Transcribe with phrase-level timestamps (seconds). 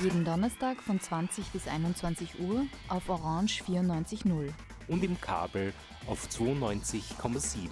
[0.00, 4.50] Jeden Donnerstag von 20 bis 21 Uhr auf Orange 94.0.
[4.86, 5.72] Und im Kabel
[6.06, 7.70] auf 92,7.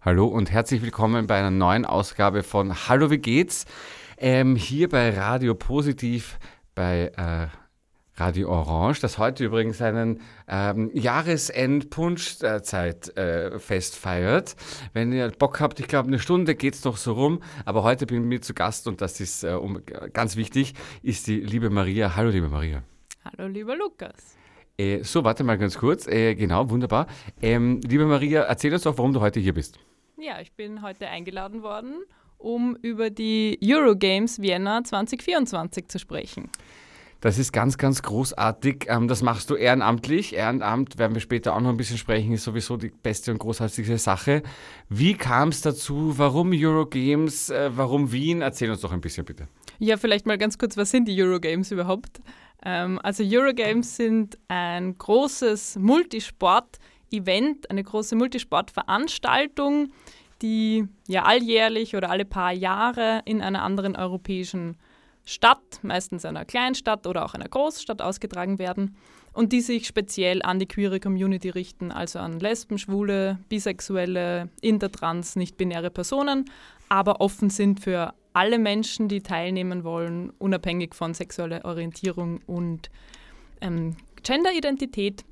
[0.00, 3.64] Hallo und herzlich willkommen bei einer neuen Ausgabe von Hallo, wie geht's?
[4.18, 6.40] Ähm, hier bei Radio Positiv
[6.74, 7.46] bei äh,
[8.16, 14.54] Radio Orange, das heute übrigens einen ähm, Jahresend-Punschzeitfest äh, feiert.
[14.92, 18.06] Wenn ihr Bock habt, ich glaube, eine Stunde geht es noch so rum, aber heute
[18.06, 19.82] bin ich zu Gast und das ist äh, um,
[20.12, 22.14] ganz wichtig, ist die liebe Maria.
[22.14, 22.84] Hallo, liebe Maria.
[23.24, 24.36] Hallo, lieber Lukas.
[24.78, 26.06] Äh, so, warte mal ganz kurz.
[26.06, 27.08] Äh, genau, wunderbar.
[27.42, 29.80] Ähm, liebe Maria, erzähl uns doch, warum du heute hier bist.
[30.18, 32.04] Ja, ich bin heute eingeladen worden,
[32.38, 36.48] um über die Eurogames Vienna 2024 zu sprechen.
[37.24, 38.84] Das ist ganz, ganz großartig.
[38.88, 40.34] Ähm, das machst du ehrenamtlich.
[40.34, 43.96] Ehrenamt, werden wir später auch noch ein bisschen sprechen, ist sowieso die beste und großartigste
[43.96, 44.42] Sache.
[44.90, 46.18] Wie kam es dazu?
[46.18, 47.48] Warum Eurogames?
[47.48, 48.42] Äh, warum Wien?
[48.42, 49.48] Erzähl uns doch ein bisschen bitte.
[49.78, 52.20] Ja, vielleicht mal ganz kurz, was sind die Eurogames überhaupt?
[52.62, 59.92] Ähm, also Eurogames sind ein großes Multisport-Event, eine große Multisportveranstaltung,
[60.42, 64.76] die ja alljährlich oder alle paar Jahre in einer anderen europäischen
[65.24, 68.96] Stadt, meistens einer Kleinstadt oder auch einer Großstadt ausgetragen werden
[69.32, 75.36] und die sich speziell an die queere Community richten, also an Lesben, Schwule, Bisexuelle, Intertrans,
[75.36, 76.44] nicht-binäre Personen,
[76.88, 82.90] aber offen sind für alle Menschen, die teilnehmen wollen, unabhängig von sexueller Orientierung und
[83.60, 85.24] ähm, Genderidentität.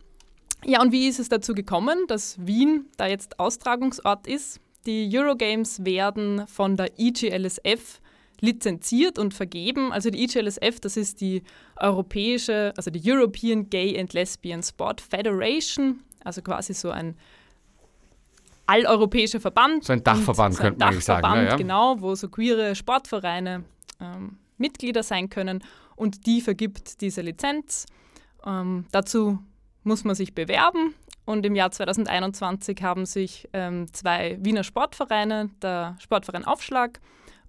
[0.65, 4.61] Ja, und wie ist es dazu gekommen, dass Wien da jetzt Austragungsort ist?
[4.87, 8.01] Die Eurogames werden von der IGLSF
[8.43, 9.93] lizenziert und vergeben.
[9.93, 11.43] Also die EGLSF, das ist die
[11.77, 17.17] europäische, also die European Gay and Lesbian Sport Federation, also quasi so ein
[18.67, 19.85] alleuropäischer Verband.
[19.85, 21.25] So ein Dachverband, so könnte man eigentlich sagen.
[21.25, 21.57] Ja, ja.
[21.57, 23.65] Genau, wo so queere Sportvereine
[24.01, 25.63] ähm, Mitglieder sein können
[25.95, 27.87] und die vergibt diese Lizenz.
[28.45, 29.39] Ähm, dazu
[29.85, 35.97] muss man sich bewerben und im Jahr 2021 haben sich ähm, zwei Wiener Sportvereine, der
[36.01, 37.01] Sportverein Aufschlag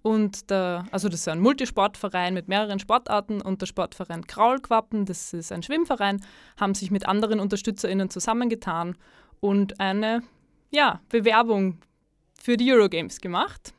[0.03, 5.33] und der, also das ist ein Multisportverein mit mehreren Sportarten und der Sportverein Kraulquappen, das
[5.33, 6.21] ist ein Schwimmverein,
[6.59, 8.95] haben sich mit anderen UnterstützerInnen zusammengetan
[9.39, 10.21] und eine
[10.71, 11.79] ja, Bewerbung
[12.39, 13.73] für die Eurogames gemacht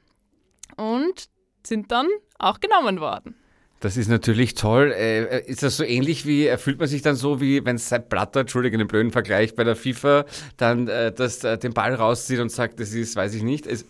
[0.77, 1.29] und
[1.63, 2.09] sind dann
[2.39, 3.37] auch genommen worden.
[3.81, 4.93] Das ist natürlich toll.
[4.97, 8.41] Äh, ist das so ähnlich wie, fühlt man sich dann so, wie wenn Sepp Blatter,
[8.41, 10.25] Entschuldigung, einen blöden Vergleich bei der FIFA,
[10.57, 13.67] dann äh, das, äh, den Ball rauszieht und sagt, das ist, weiß ich nicht.
[13.67, 13.85] Es,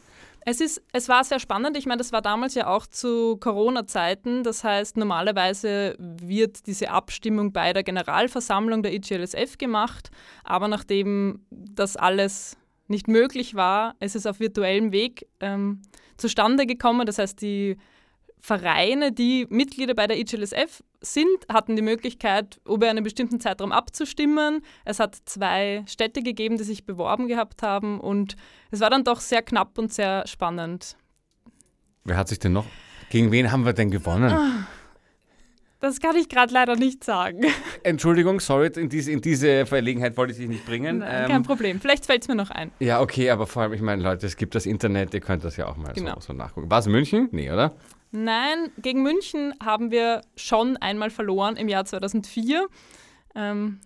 [0.47, 1.77] es, ist, es war sehr spannend.
[1.77, 4.43] Ich meine, das war damals ja auch zu Corona-Zeiten.
[4.43, 10.11] Das heißt, normalerweise wird diese Abstimmung bei der Generalversammlung der IGLSF gemacht.
[10.43, 12.57] Aber nachdem das alles
[12.89, 15.81] nicht möglich war, ist es auf virtuellem Weg ähm,
[16.19, 17.07] zustande gekommen.
[17.07, 17.79] Das heißt, die
[18.45, 24.61] Vereine, die Mitglieder bei der IGLSF sind, hatten die Möglichkeit, über einen bestimmten Zeitraum abzustimmen.
[24.85, 28.37] Es hat zwei Städte gegeben, die sich beworben gehabt haben und
[28.71, 30.99] es war dann doch sehr knapp und sehr spannend.
[32.05, 32.67] Wer hat sich denn noch?
[33.09, 34.31] Gegen wen haben wir denn gewonnen?
[34.31, 34.67] Ah,
[35.81, 37.47] das kann ich gerade leider nicht sagen.
[37.83, 40.99] Entschuldigung, sorry, in diese, in diese Verlegenheit wollte ich dich nicht bringen.
[40.99, 42.73] Nein, ähm, kein Problem, vielleicht fällt es mir noch ein.
[42.79, 45.57] Ja, okay, aber vor allem, ich meine, Leute, es gibt das Internet, ihr könnt das
[45.57, 46.17] ja auch mal genau.
[46.17, 46.71] so, so nachgucken.
[46.71, 47.31] War es München?
[47.33, 47.75] Nee, oder?
[48.17, 52.69] Nein, gegen München haben wir schon einmal verloren im Jahr 2004.
[53.35, 53.81] Ähm,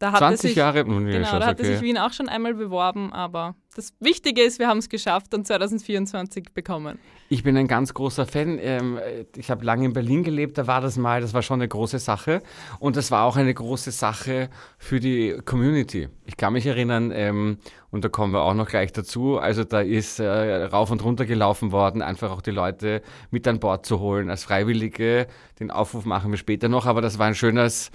[0.00, 0.84] da 20 sich, Jahre?
[0.84, 1.74] Genau, da hatte okay.
[1.74, 5.46] sich Wien auch schon einmal beworben, aber das Wichtige ist, wir haben es geschafft und
[5.46, 6.98] 2024 bekommen.
[7.28, 8.58] Ich bin ein ganz großer Fan.
[8.60, 8.98] Ähm,
[9.36, 11.98] ich habe lange in Berlin gelebt, da war das mal, das war schon eine große
[11.98, 12.42] Sache.
[12.78, 14.48] Und das war auch eine große Sache
[14.78, 16.08] für die Community.
[16.24, 17.58] Ich kann mich erinnern, ähm,
[17.90, 21.26] und da kommen wir auch noch gleich dazu, also da ist äh, rauf und runter
[21.26, 24.30] gelaufen worden, einfach auch die Leute mit an Bord zu holen.
[24.30, 25.26] Als Freiwillige,
[25.58, 27.90] den Aufruf machen wir später noch, aber das war ein schönes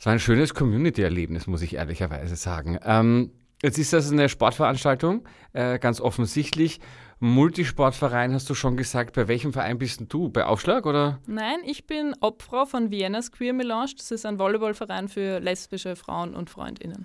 [0.00, 2.78] es war ein schönes Community-Erlebnis, muss ich ehrlicherweise sagen.
[2.82, 3.32] Ähm,
[3.62, 6.80] jetzt ist das eine Sportveranstaltung, äh, ganz offensichtlich.
[7.18, 9.14] Multisportverein hast du schon gesagt.
[9.14, 10.30] Bei welchem Verein bist du?
[10.30, 11.18] Bei Aufschlag oder?
[11.26, 13.90] Nein, ich bin Obfrau von Viennas Queer Melange.
[13.98, 17.04] Das ist ein Volleyballverein für lesbische Frauen und Freundinnen.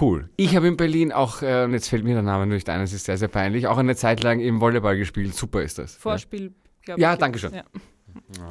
[0.00, 0.30] Cool.
[0.36, 2.94] Ich habe in Berlin auch, äh, und jetzt fällt mir der Name nicht ein, es
[2.94, 5.34] ist sehr, sehr peinlich, auch eine Zeit lang im Volleyball gespielt.
[5.34, 5.96] Super ist das.
[5.96, 6.50] Vorspiel, ja.
[6.84, 7.02] glaube ich.
[7.02, 7.52] Ja, danke schön.
[7.52, 7.64] Ja.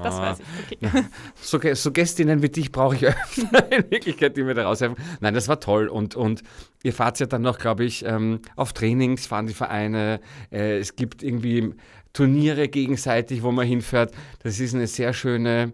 [0.03, 0.21] Das Ah.
[0.21, 0.39] weiß
[0.69, 0.77] ich.
[0.83, 1.03] Okay.
[1.41, 4.97] So, so Gästinnen wie dich brauche ich öfter in Wirklichkeit, die mir da raushelfen.
[5.19, 5.87] Nein, das war toll.
[5.87, 6.43] Und, und
[6.83, 10.19] ihr fahrt ja dann noch, glaube ich, ähm, auf Trainings, fahren die Vereine.
[10.51, 11.73] Äh, es gibt irgendwie
[12.13, 14.13] Turniere gegenseitig, wo man hinfährt.
[14.43, 15.73] Das ist eine sehr schöne,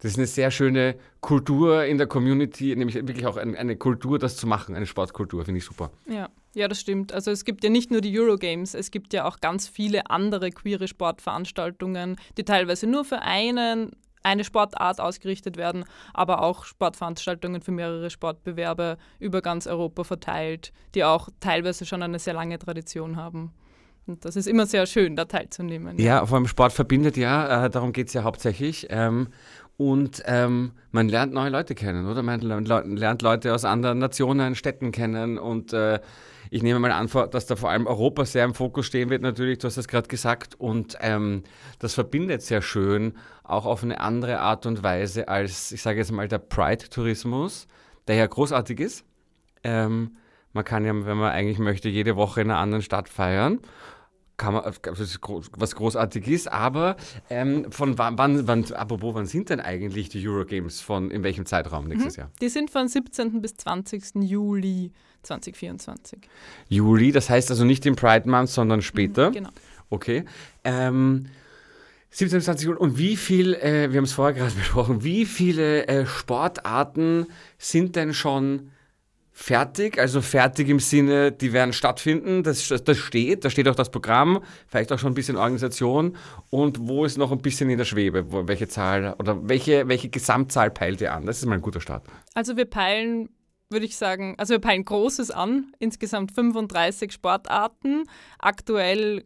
[0.00, 4.18] das ist eine sehr schöne Kultur in der Community, nämlich wirklich auch ein, eine Kultur,
[4.18, 5.90] das zu machen, eine Sportkultur, finde ich super.
[6.08, 6.28] Ja.
[6.54, 7.12] Ja, das stimmt.
[7.12, 10.50] Also es gibt ja nicht nur die Eurogames, es gibt ja auch ganz viele andere
[10.50, 13.92] queere Sportveranstaltungen, die teilweise nur für einen,
[14.22, 15.84] eine Sportart ausgerichtet werden,
[16.14, 22.18] aber auch Sportveranstaltungen für mehrere Sportbewerbe über ganz Europa verteilt, die auch teilweise schon eine
[22.18, 23.52] sehr lange Tradition haben.
[24.06, 25.98] Und das ist immer sehr schön, da teilzunehmen.
[25.98, 28.86] Ja, vor allem Sport verbindet ja, äh, darum geht es ja hauptsächlich.
[28.88, 29.28] Ähm,
[29.76, 32.22] und ähm, man lernt neue Leute kennen, oder?
[32.22, 32.68] Man lernt,
[32.98, 35.38] lernt Leute aus anderen Nationen, Städten kennen.
[35.38, 36.00] Und äh,
[36.50, 39.58] ich nehme mal an, dass da vor allem Europa sehr im Fokus stehen wird, natürlich,
[39.58, 40.54] du hast das gerade gesagt.
[40.56, 41.42] Und ähm,
[41.78, 43.14] das verbindet sehr schön,
[43.44, 47.66] auch auf eine andere Art und Weise als, ich sage jetzt mal, der Pride-Tourismus,
[48.06, 49.04] der ja großartig ist.
[49.64, 50.16] Ähm,
[50.52, 53.60] man kann ja, wenn man eigentlich möchte, jede Woche in einer anderen Stadt feiern
[54.38, 56.96] kann man, groß, was großartig ist, aber
[57.28, 61.44] ähm, von wann, wann, wann, apropos, wann sind denn eigentlich die Eurogames von, in welchem
[61.44, 62.30] Zeitraum nächstes Jahr?
[62.40, 63.42] Die sind von 17.
[63.42, 64.22] bis 20.
[64.22, 64.92] Juli
[65.22, 66.18] 2024.
[66.68, 69.30] Juli, das heißt also nicht im Pride Month, sondern später.
[69.30, 69.50] Genau.
[69.90, 70.24] Okay.
[70.64, 71.26] Ähm,
[72.10, 72.78] 17 bis 20 Juli.
[72.78, 77.26] Und wie viel, äh, wir haben es vorher gerade besprochen, wie viele äh, Sportarten
[77.58, 78.70] sind denn schon
[79.38, 79.98] fertig?
[79.98, 84.42] Also fertig im Sinne, die werden stattfinden, das, das steht, da steht auch das Programm,
[84.66, 86.16] vielleicht auch schon ein bisschen Organisation.
[86.50, 88.32] Und wo ist noch ein bisschen in der Schwebe?
[88.32, 91.24] Wo, welche Zahl oder welche, welche Gesamtzahl peilt ihr an?
[91.26, 92.04] Das ist mal ein guter Start.
[92.34, 93.28] Also wir peilen,
[93.70, 98.04] würde ich sagen, also wir peilen Großes an, insgesamt 35 Sportarten.
[98.38, 99.24] Aktuell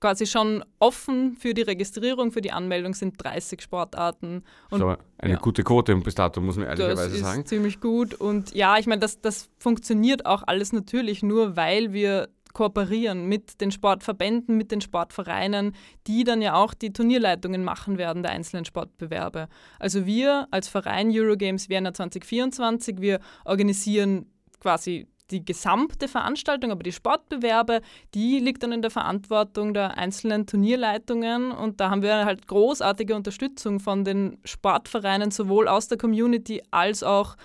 [0.00, 4.42] quasi schon offen für die Registrierung, für die Anmeldung sind 30 Sportarten.
[4.70, 5.38] Und so eine ja.
[5.38, 7.46] gute Quote bis dato, muss man das ehrlicherweise ist sagen.
[7.46, 8.14] ziemlich gut.
[8.14, 13.60] Und ja, ich meine, das, das funktioniert auch alles natürlich nur, weil wir kooperieren mit
[13.60, 15.74] den Sportverbänden, mit den Sportvereinen,
[16.06, 19.48] die dann ja auch die Turnierleitungen machen werden der einzelnen Sportbewerbe.
[19.78, 24.26] Also wir als Verein Eurogames Vienna 2024, wir organisieren
[24.60, 27.80] quasi die gesamte Veranstaltung, aber die Sportbewerbe,
[28.14, 33.16] die liegt dann in der Verantwortung der einzelnen Turnierleitungen und da haben wir halt großartige
[33.16, 37.36] Unterstützung von den Sportvereinen, sowohl aus der Community als auch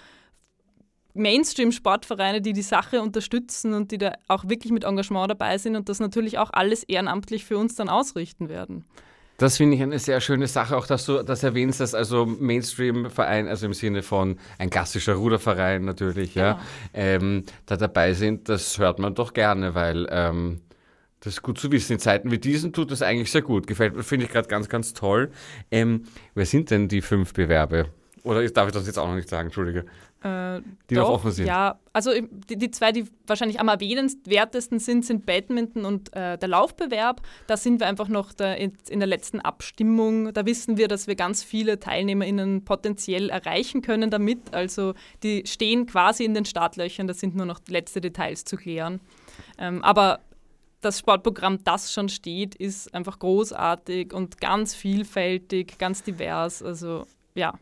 [1.18, 5.90] Mainstream-Sportvereine, die die Sache unterstützen und die da auch wirklich mit Engagement dabei sind und
[5.90, 8.86] das natürlich auch alles ehrenamtlich für uns dann ausrichten werden.
[9.40, 13.48] Das finde ich eine sehr schöne Sache, auch dass du das erwähnst, dass also Mainstream-Verein,
[13.48, 16.64] also im Sinne von ein klassischer Ruderverein natürlich, ja, Genau.
[16.94, 20.62] ähm, da dabei sind, das hört man doch gerne, weil ähm,
[21.19, 21.94] das ist gut zu wissen.
[21.94, 23.68] In Zeiten wie diesen tut das eigentlich sehr gut.
[23.68, 25.30] Gefällt mir, finde ich gerade ganz, ganz toll.
[25.69, 27.90] Ähm, wer sind denn die fünf Bewerbe?
[28.24, 29.86] Oder darf ich das jetzt auch noch nicht sagen, Entschuldige.
[30.24, 31.46] Äh, Die noch offen sind.
[31.46, 32.12] Ja, also
[32.50, 37.22] die, die zwei, die wahrscheinlich am erwähnenswertesten sind, sind Badminton und äh, der Laufbewerb.
[37.46, 40.34] Da sind wir einfach noch in, in der letzten Abstimmung.
[40.34, 44.54] Da wissen wir, dass wir ganz viele TeilnehmerInnen potenziell erreichen können damit.
[44.54, 49.00] Also die stehen quasi in den Startlöchern, da sind nur noch letzte Details zu klären.
[49.60, 50.22] Ähm, aber
[50.81, 56.64] das Sportprogramm, das schon steht, ist einfach großartig und ganz vielfältig, ganz divers.
[56.64, 57.06] Also
[57.36, 57.54] ja,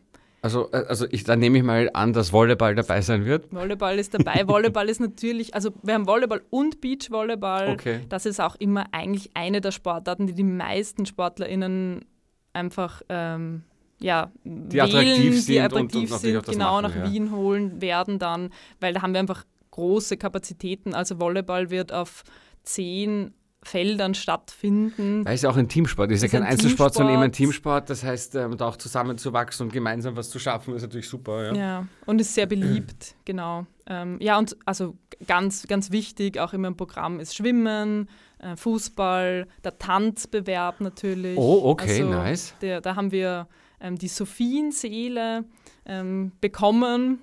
[0.46, 3.52] Also, äh, also ich, dann nehme ich mal an, dass Volleyball dabei sein wird.
[3.52, 4.44] Volleyball ist dabei.
[4.46, 7.70] Volleyball ist natürlich, also wir haben Volleyball und Beachvolleyball.
[7.70, 8.00] Okay.
[8.08, 12.04] Das ist auch immer eigentlich eine der Sportarten, die die meisten SportlerInnen
[12.52, 13.64] einfach ähm,
[13.98, 17.12] ja, die attraktiv die sind und- attraktiv und sind, genau machen, nach ja.
[17.12, 20.94] Wien holen werden dann, weil da haben wir einfach große Kapazitäten.
[20.94, 22.22] Also Volleyball wird auf
[22.62, 23.34] zehn
[23.66, 25.24] Feldern stattfinden.
[25.24, 26.22] Weil es ja auch ein Teamsport ist.
[26.22, 27.56] Das ja ist kein ein Einzelsport, sondern eben ein Teamsport.
[27.56, 27.90] Teamsport.
[27.90, 31.46] Das heißt, ähm, da auch zusammenzuwachsen und gemeinsam was zu schaffen, ist natürlich super.
[31.46, 31.54] Ja.
[31.54, 33.66] Ja, und ist sehr beliebt, genau.
[33.86, 34.96] Ähm, ja, und also
[35.26, 38.08] ganz, ganz wichtig, auch immer im Programm ist Schwimmen,
[38.38, 41.38] äh, Fußball, der Tanzbewerb natürlich.
[41.38, 42.54] Oh, okay, also nice.
[42.60, 43.48] Der, da haben wir
[43.80, 45.44] ähm, die Sophienseele
[45.84, 47.20] ähm, bekommen.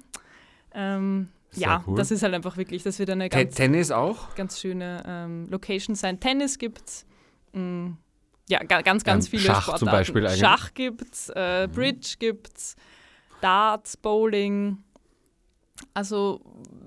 [1.53, 1.95] Sehr ja, cool.
[1.97, 4.33] das ist halt einfach wirklich, das wird eine ganz, Tennis auch?
[4.35, 6.19] ganz schöne ähm, Location sein.
[6.19, 7.05] Tennis gibt's.
[7.53, 7.91] Mm,
[8.49, 9.85] ja, ga, ganz, ganz Ähm, viele Schach Sportarten.
[9.85, 10.39] zum Beispiel eigentlich.
[10.39, 12.75] Schach gibt's, äh, Bridge gibt's,
[13.41, 14.79] Darts, Bowling.
[15.93, 16.41] Also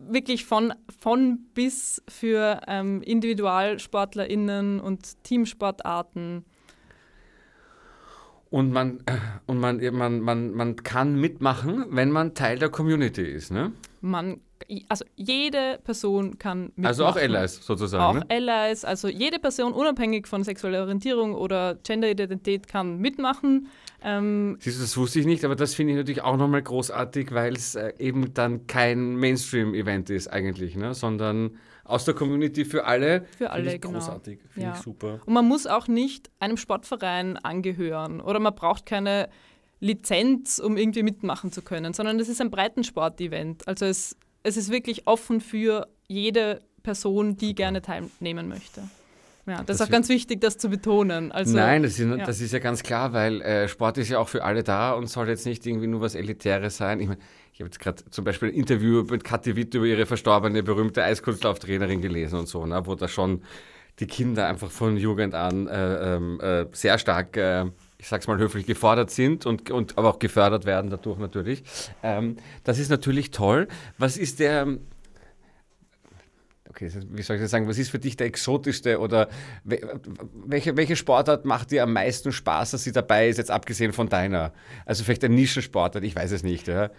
[0.08, 6.44] wirklich von, von bis für ähm, IndividualsportlerInnen und Teamsportarten.
[8.50, 9.02] Und man,
[9.46, 13.72] und man, man, man, man kann mitmachen, wenn man Teil der Community ist, ne?
[14.00, 14.40] Man,
[14.88, 16.86] also jede Person kann mitmachen.
[16.86, 18.18] Also auch Allies sozusagen.
[18.18, 18.48] Auch ne?
[18.48, 23.68] Allies, also jede Person unabhängig von sexueller Orientierung oder Genderidentität kann mitmachen.
[24.02, 27.32] Ähm, Siehst du, das wusste ich nicht, aber das finde ich natürlich auch nochmal großartig,
[27.32, 30.94] weil es äh, eben dann kein Mainstream-Event ist eigentlich, ne?
[30.94, 33.24] sondern aus der Community für alle.
[33.38, 33.94] Für alle, ich genau.
[33.94, 34.74] großartig, finde Ja.
[34.74, 35.20] ich super.
[35.24, 39.28] Und man muss auch nicht einem Sportverein angehören oder man braucht keine
[39.80, 43.68] Lizenz, um irgendwie mitmachen zu können, sondern es ist ein Breitensport-Event.
[43.68, 44.16] Also es,
[44.46, 48.82] es ist wirklich offen für jede Person, die gerne teilnehmen möchte.
[49.44, 51.30] Ja, das, Das ist auch ganz wichtig, das zu betonen.
[51.32, 52.16] Also, Nein, das ist, ja.
[52.16, 55.08] das ist ja ganz klar, weil äh, Sport ist ja auch für alle da und
[55.08, 57.00] soll jetzt nicht irgendwie nur was Elitäres sein.
[57.00, 57.20] Ich meine,
[57.52, 61.02] ich habe jetzt gerade zum Beispiel ein Interview mit Kathi Witt über ihre verstorbene berühmte
[61.02, 63.42] Eiskunstlauftrainerin gelesen und so, ne, wo da schon
[63.98, 67.66] die Kinder einfach von Jugend an äh, ähm, äh, sehr stark, äh,
[68.06, 71.64] ich sag's mal höflich, gefordert sind und, und aber auch gefördert werden dadurch natürlich.
[72.04, 73.66] Ähm, das ist natürlich toll.
[73.98, 74.64] Was ist der,
[76.70, 79.28] okay, das ist- wie soll ich das sagen, was ist für dich der exotischste oder
[79.64, 79.80] we-
[80.46, 84.08] welche, welche Sportart macht dir am meisten Spaß, dass sie dabei ist, jetzt abgesehen von
[84.08, 84.52] deiner?
[84.84, 86.68] Also vielleicht ein Nischensportart, ich weiß es nicht.
[86.68, 86.90] Ja?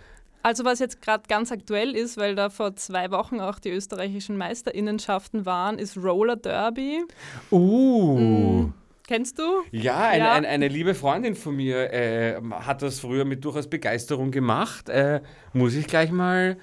[0.43, 4.35] Also was jetzt gerade ganz aktuell ist, weil da vor zwei Wochen auch die österreichischen
[4.35, 7.05] Meisterinnenschaften waren, ist Roller Derby.
[7.49, 8.71] Uh.
[9.07, 9.63] Kennst du?
[9.71, 10.33] Ja, eine, Ja.
[10.33, 14.89] Eine, eine liebe Freundin von mir äh, hat das früher mit durchaus Begeisterung gemacht.
[14.89, 15.21] Äh,
[15.53, 16.57] muss ich gleich mal,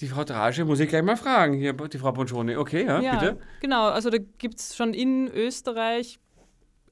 [0.00, 2.56] die Frau Drage, muss ich gleich mal fragen, hier, die Frau Bongioni.
[2.56, 3.38] Okay, ja, bitte.
[3.60, 3.88] genau.
[3.88, 6.18] Also da gibt es schon in Österreich,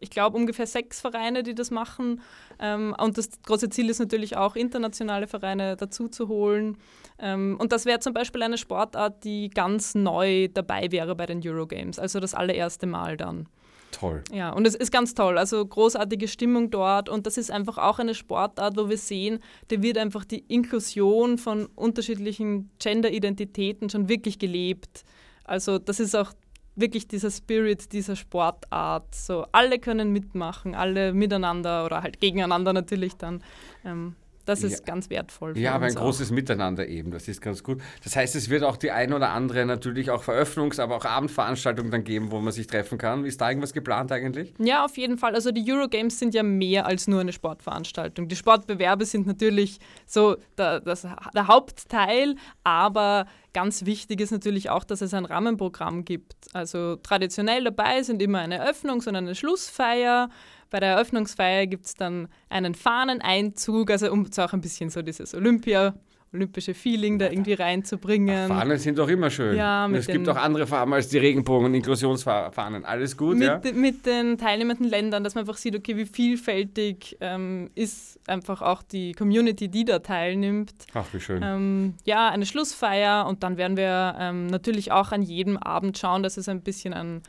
[0.01, 2.21] ich glaube, ungefähr sechs Vereine, die das machen.
[2.59, 6.77] Ähm, und das große Ziel ist natürlich auch, internationale Vereine dazu zu holen.
[7.19, 11.41] Ähm, und das wäre zum Beispiel eine Sportart, die ganz neu dabei wäre bei den
[11.43, 11.99] Eurogames.
[11.99, 13.49] Also das allererste Mal dann.
[13.93, 14.23] Toll.
[14.33, 15.37] Ja, und es ist ganz toll.
[15.37, 17.09] Also großartige Stimmung dort.
[17.09, 21.39] Und das ist einfach auch eine Sportart, wo wir sehen, da wird einfach die Inklusion
[21.39, 25.05] von unterschiedlichen Gender-Identitäten schon wirklich gelebt.
[25.45, 26.33] Also das ist auch
[26.77, 29.15] wirklich dieser Spirit dieser Sportart.
[29.15, 33.43] So alle können mitmachen, alle miteinander oder halt gegeneinander natürlich dann.
[33.85, 34.15] Ähm,
[34.51, 34.85] das ist Ja.
[34.93, 35.57] ganz wertvoll.
[35.57, 36.03] Ja, aber ein auch.
[36.03, 37.81] großes Miteinander eben, das ist ganz gut.
[38.05, 41.91] Das heißt, es wird auch die ein oder andere natürlich auch Veröffnungs-, aber auch Abendveranstaltung
[41.91, 43.25] dann geben, wo man sich treffen kann.
[43.25, 44.53] Ist da irgendwas geplant eigentlich?
[44.59, 45.35] Ja, auf jeden Fall.
[45.35, 48.29] Also die Eurogames sind ja mehr als nur eine Sportveranstaltung.
[48.29, 54.85] Die Sportbewerbe sind natürlich so der, das, der Hauptteil, aber ganz wichtig ist natürlich auch,
[54.85, 56.35] dass es ein Rahmenprogramm gibt.
[56.53, 60.29] Also traditionell dabei sind immer eine Eröffnungs- und eine Schlussfeier.
[60.71, 65.03] Bei der Eröffnungsfeier gibt es dann einen Fahneneinzug, also um so auch ein bisschen so
[65.03, 65.95] dieses Olympia,
[66.33, 68.47] olympische Feeling da irgendwie reinzubringen.
[68.49, 69.57] Fahnen sind doch immer schön.
[69.57, 72.85] Ja, es gibt auch andere Farben als die Regenbogen- und Inklusionsfahnen.
[72.85, 73.61] Alles gut, mit, ja?
[73.73, 78.83] mit den teilnehmenden Ländern, dass man einfach sieht, okay, wie vielfältig ähm, ist einfach auch
[78.85, 80.73] die Community, die da teilnimmt.
[80.95, 81.43] Ach, wie schön.
[81.43, 86.23] Ähm, ja, eine Schlussfeier und dann werden wir ähm, natürlich auch an jedem Abend schauen,
[86.23, 87.23] dass es ein bisschen ein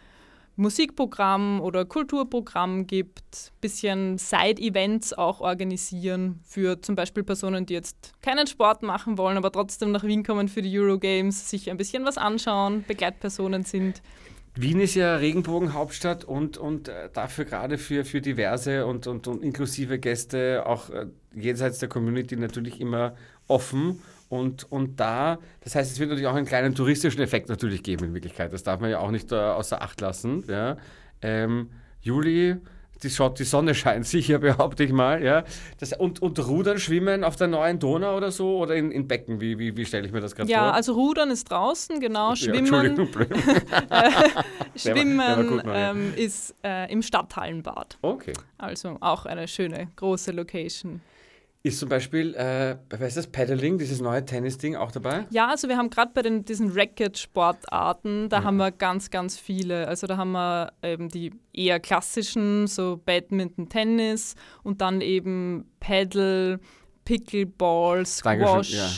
[0.56, 8.48] Musikprogramm oder Kulturprogramm gibt, bisschen Side-Events auch organisieren für zum Beispiel Personen, die jetzt keinen
[8.48, 12.18] Sport machen wollen, aber trotzdem nach Wien kommen für die Eurogames, sich ein bisschen was
[12.18, 14.02] anschauen, Begleitpersonen sind.
[14.56, 19.44] Wien ist ja Regenbogenhauptstadt und, und äh, dafür gerade für, für diverse und, und, und
[19.44, 23.16] inklusive Gäste auch äh, jenseits der Community natürlich immer
[23.48, 24.02] offen.
[24.32, 28.06] Und, und da, das heißt, es wird natürlich auch einen kleinen touristischen Effekt natürlich geben
[28.06, 28.54] in Wirklichkeit.
[28.54, 30.46] Das darf man ja auch nicht äh, außer Acht lassen.
[30.48, 30.78] Ja.
[31.22, 31.70] Ähm,
[32.00, 32.56] Juli,
[33.04, 35.22] die, schaut, die Sonne scheint sicher, behaupte ich mal.
[35.22, 35.44] Ja.
[35.82, 39.42] Das, und, und Rudern, Schwimmen auf der neuen Donau oder so oder in, in Becken?
[39.42, 40.76] Wie, wie, wie stelle ich mir das gerade Ja, vor?
[40.76, 42.30] also Rudern ist draußen, genau.
[42.30, 43.28] Ja, Schwimmen, Entschuldigung, blöd.
[44.78, 47.98] Schwimmen der war ähm, ist äh, im Stadthallenbad.
[48.02, 48.32] Okay.
[48.58, 51.02] Also auch eine schöne, große Location.
[51.64, 55.28] Ist zum Beispiel, äh, wer ist das, Paddling, dieses neue Tennis-Ding auch dabei?
[55.30, 59.88] Ja, also wir haben gerade bei den, diesen Racket-Sportarten, da haben wir ganz, ganz viele.
[59.88, 66.60] Also da haben wir eben die eher klassischen, so Badminton, Tennis und dann eben Paddle,
[67.06, 68.90] Pickleball, Squash ja.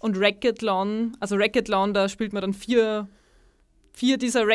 [0.00, 1.16] und Racketlon.
[1.20, 3.08] Also Racketlon, da spielt man dann vier,
[3.94, 4.46] vier dieser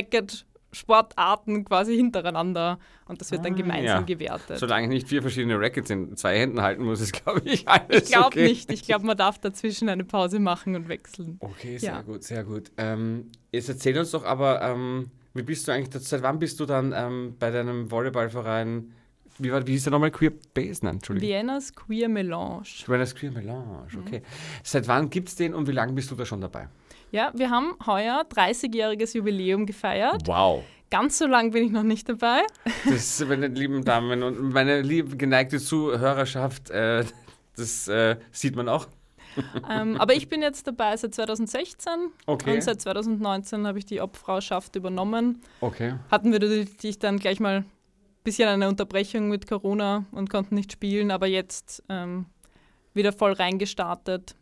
[0.75, 4.01] Racket-Sportarten quasi hintereinander und das wird dann Ah, gemeinsam ja.
[4.01, 4.57] gewertet.
[4.59, 8.03] Solange ich nicht vier verschiedene Rackets in zwei Händen halten muss, ist, glaube ich, alles
[8.03, 8.43] Ich glaube okay.
[8.47, 8.71] nicht.
[8.71, 11.37] Ich glaube, man darf dazwischen eine Pause machen und wechseln.
[11.39, 12.01] Okay, sehr Ja.
[12.01, 12.71] gut, sehr gut.
[12.77, 16.65] Ähm, jetzt erzähl uns doch aber, ähm, wie bist du eigentlich, seit wann bist du
[16.65, 18.91] dann ähm, bei deinem Volleyballverein,
[19.37, 20.79] wie, war, wie hieß der nochmal, Queer Base?
[20.85, 21.27] Nein, Entschuldigung.
[21.29, 22.63] Viennas Queer Melange.
[22.87, 23.99] Vienna's Queer Melange, Mhm.
[23.99, 24.21] okay.
[24.63, 26.69] Seit wann gibt es den und wie lange bist du da schon dabei?
[27.11, 30.23] Ja, wir haben heuer 30-jähriges Jubiläum gefeiert.
[30.27, 30.63] Wow.
[30.89, 32.41] Ganz so lang bin ich noch nicht dabei.
[32.87, 37.03] Das, meine lieben Damen und meine liebe geneigte Zuhörerschaft, äh,
[37.55, 38.87] das äh, sieht man auch.
[39.69, 41.91] ähm, aber ich bin jetzt dabei seit 2016
[42.25, 42.53] Okay.
[42.55, 45.41] und seit 2019 habe ich die Obfrauschaft übernommen.
[45.59, 45.95] Okay.
[46.09, 47.65] Hatten wir natürlich dann gleich mal ein
[48.23, 52.27] bisschen eine Unterbrechung mit Corona und konnten nicht spielen, aber jetzt ähm,
[52.93, 54.35] wieder voll reingestartet.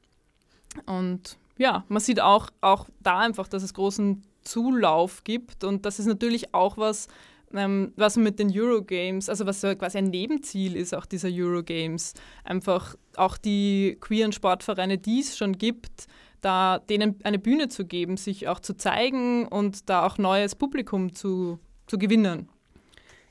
[0.86, 6.00] Und ja, man sieht auch, auch da einfach, dass es großen Zulauf gibt und das
[6.00, 7.08] ist natürlich auch was,
[7.54, 12.14] ähm, was mit den Eurogames, also was so quasi ein Nebenziel ist auch dieser Eurogames,
[12.44, 16.08] einfach auch die queeren Sportvereine, die es schon gibt,
[16.42, 21.16] da denen eine Bühne zu geben, sich auch zu zeigen und da auch neues Publikum
[21.16, 22.50] zu, zu gewinnen.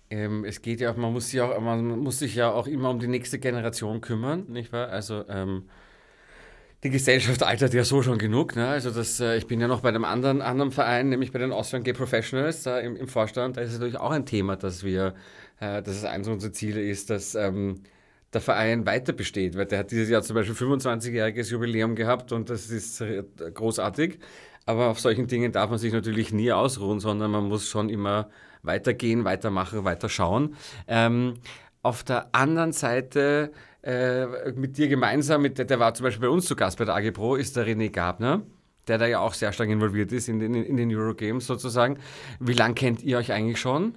[0.09, 2.91] Ähm, es geht ja auch, man muss sich auch, man muss sich ja auch immer
[2.91, 4.89] um die nächste Generation kümmern, nicht wahr?
[4.89, 5.65] Also ähm,
[6.83, 8.57] die Gesellschaft altert ja so schon genug.
[8.57, 8.67] Ne?
[8.67, 11.53] Also das, äh, ich bin ja noch bei einem anderen, anderen Verein, nämlich bei den
[11.53, 13.57] Austrian Gay Professionals da im, im Vorstand.
[13.57, 15.15] Da ist es natürlich auch ein Thema, dass wir,
[15.61, 17.83] äh, dass es eines unserer Ziele ist, dass ähm,
[18.33, 22.51] der Verein weiter besteht, weil der hat dieses Jahr zum Beispiel 25-jähriges Jubiläum gehabt und
[22.51, 23.23] das ist äh,
[23.55, 24.19] großartig.
[24.65, 28.29] Aber auf solchen Dingen darf man sich natürlich nie ausruhen, sondern man muss schon immer
[28.63, 30.57] weitergehen, weitermachen, weiterschauen.
[30.87, 31.35] Ähm,
[31.83, 36.33] auf der anderen Seite, äh, mit dir gemeinsam, mit, der, der war zum Beispiel bei
[36.33, 38.43] uns zu Gast bei der AG Pro, ist der René Gabner,
[38.89, 41.99] der da ja auch sehr stark involviert ist in den, in den Eurogames sozusagen.
[42.41, 43.95] Wie lange kennt ihr euch eigentlich schon?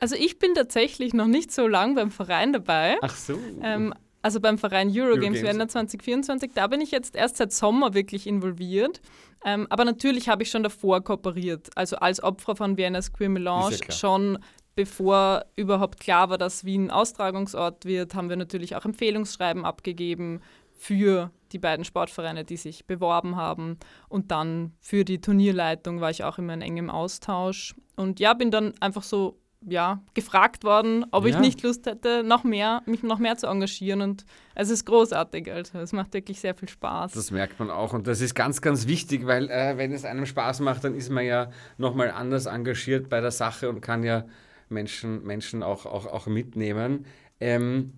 [0.00, 2.96] Also ich bin tatsächlich noch nicht so lang beim Verein dabei.
[3.00, 3.38] Ach so.
[3.62, 5.42] Ähm, also beim Verein Eurogames Eurogames.
[5.42, 9.00] Vienna 2024, da bin ich jetzt erst seit Sommer wirklich involviert.
[9.44, 11.68] Ähm, aber natürlich habe ich schon davor kooperiert.
[11.76, 14.38] Also als Opfer von Viennas Queer Melange ja schon
[14.74, 20.40] bevor überhaupt klar war, dass Wien Austragungsort wird, haben wir natürlich auch Empfehlungsschreiben abgegeben
[20.76, 23.78] für die beiden Sportvereine, die sich beworben haben.
[24.08, 27.74] Und dann für die Turnierleitung war ich auch immer in engem Austausch.
[27.96, 31.40] Und ja, bin dann einfach so ja, gefragt worden, ob ich Ja.
[31.40, 34.02] nicht Lust hätte, noch mehr, mich noch mehr zu engagieren.
[34.02, 35.50] Und es ist großartig.
[35.50, 37.12] Also es macht wirklich sehr viel Spaß.
[37.12, 40.26] Das merkt man auch und das ist ganz, ganz wichtig, weil äh, wenn es einem
[40.26, 44.24] Spaß macht, dann ist man ja nochmal anders engagiert bei der Sache und kann ja
[44.74, 47.06] Menschen, Menschen auch, auch, auch mitnehmen.
[47.40, 47.94] Ähm,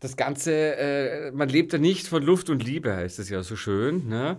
[0.00, 3.56] das Ganze, äh, man lebt ja nicht von Luft und Liebe, heißt es ja so
[3.56, 4.06] schön.
[4.06, 4.36] Ne?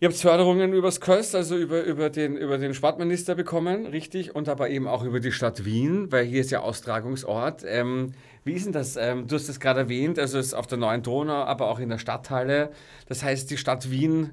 [0.00, 4.48] Ihr habt Förderungen übers Köst, also über, über, den, über den Sportminister bekommen, richtig, und
[4.48, 7.64] aber eben auch über die Stadt Wien, weil hier ist ja Austragungsort.
[7.64, 8.12] Ähm,
[8.44, 8.96] wie ist denn das?
[8.96, 11.78] Ähm, du hast es gerade erwähnt, also es ist auf der Neuen Donau, aber auch
[11.78, 12.72] in der Stadthalle.
[13.06, 14.30] Das heißt, die Stadt Wien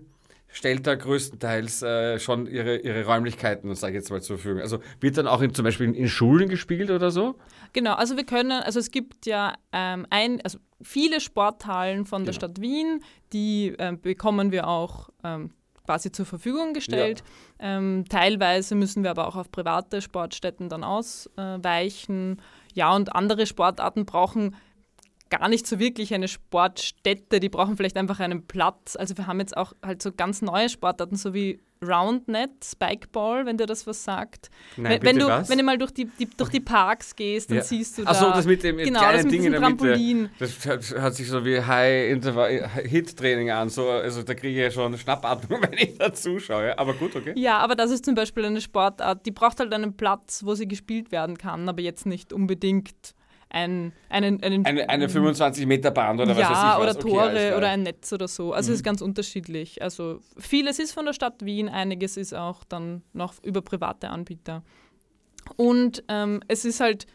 [0.52, 4.62] stellt da größtenteils äh, schon ihre, ihre Räumlichkeiten, sage ich jetzt mal, zur Verfügung.
[4.62, 7.36] Also wird dann auch in, zum Beispiel in, in Schulen gespielt oder so?
[7.74, 12.34] Genau, also wir können, also es gibt ja ähm, ein, also viele Sporthallen von der
[12.34, 12.48] Genau.
[12.48, 15.52] Stadt Wien, die ähm, bekommen wir auch ähm,
[15.86, 17.24] quasi zur Verfügung gestellt.
[17.60, 22.42] Ähm, teilweise müssen wir aber auch auf private Sportstätten dann ausweichen.
[22.74, 24.56] Ja, und andere Sportarten brauchen
[25.30, 28.96] gar nicht so wirklich eine Sportstätte, die brauchen vielleicht einfach einen Platz.
[28.96, 33.58] Also wir haben jetzt auch halt so ganz neue Sportarten, so wie Roundnet, Spikeball, wenn
[33.58, 34.50] dir das was sagt.
[34.76, 35.50] Nein, wenn, wenn, du, was?
[35.50, 37.64] wenn du mal durch die, die, durch die Parks gehst, dann Ja.
[37.64, 38.12] siehst du da...
[38.12, 39.78] Ach so, das mit dem mit genau, kleinen das mit Ding in der Mitte.
[39.78, 40.30] Trampolin.
[40.40, 43.70] Das hört, hört sich so wie High-Hit-Training an.
[43.70, 46.78] So, also da kriege ich ja schon Schnappatmung, wenn ich da zuschaue.
[46.78, 47.34] Aber gut, okay.
[47.38, 50.68] Ja, aber das ist zum Beispiel eine Sportart, die braucht halt einen Platz, wo sie
[50.68, 53.14] gespielt werden kann, aber jetzt nicht unbedingt
[53.50, 56.80] ein, einen, einen Eine, eine 25-Meter-Bahn oder was ja, weiß ich was.
[56.80, 57.52] oder Okay, Tore.
[57.52, 57.58] Mhm.
[57.58, 58.54] oder ein Netz oder so.
[58.54, 59.82] Also es ist ganz unterschiedlich.
[59.82, 64.64] Also vieles ist von der Stadt Wien, einiges ist auch dann noch über private Anbieter.
[65.56, 67.08] Und ähm, es ist halt,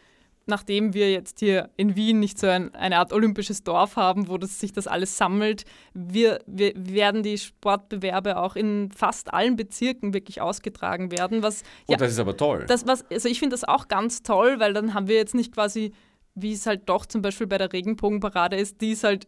[0.45, 4.37] nachdem wir jetzt hier in Wien nicht so ein, eine Art olympisches Dorf haben, wo
[4.37, 10.13] das, sich das alles sammelt, wir, wir werden die Sportbewerbe auch in fast allen Bezirken
[10.13, 12.65] wirklich ausgetragen werden, was Oh, das ist aber toll.
[12.67, 15.53] das, was, also ich finde das auch ganz toll, weil dann haben wir jetzt nicht
[15.53, 15.93] quasi,
[16.35, 19.27] wie es halt doch zum Beispiel bei der Regenbogenparade ist, die ist halt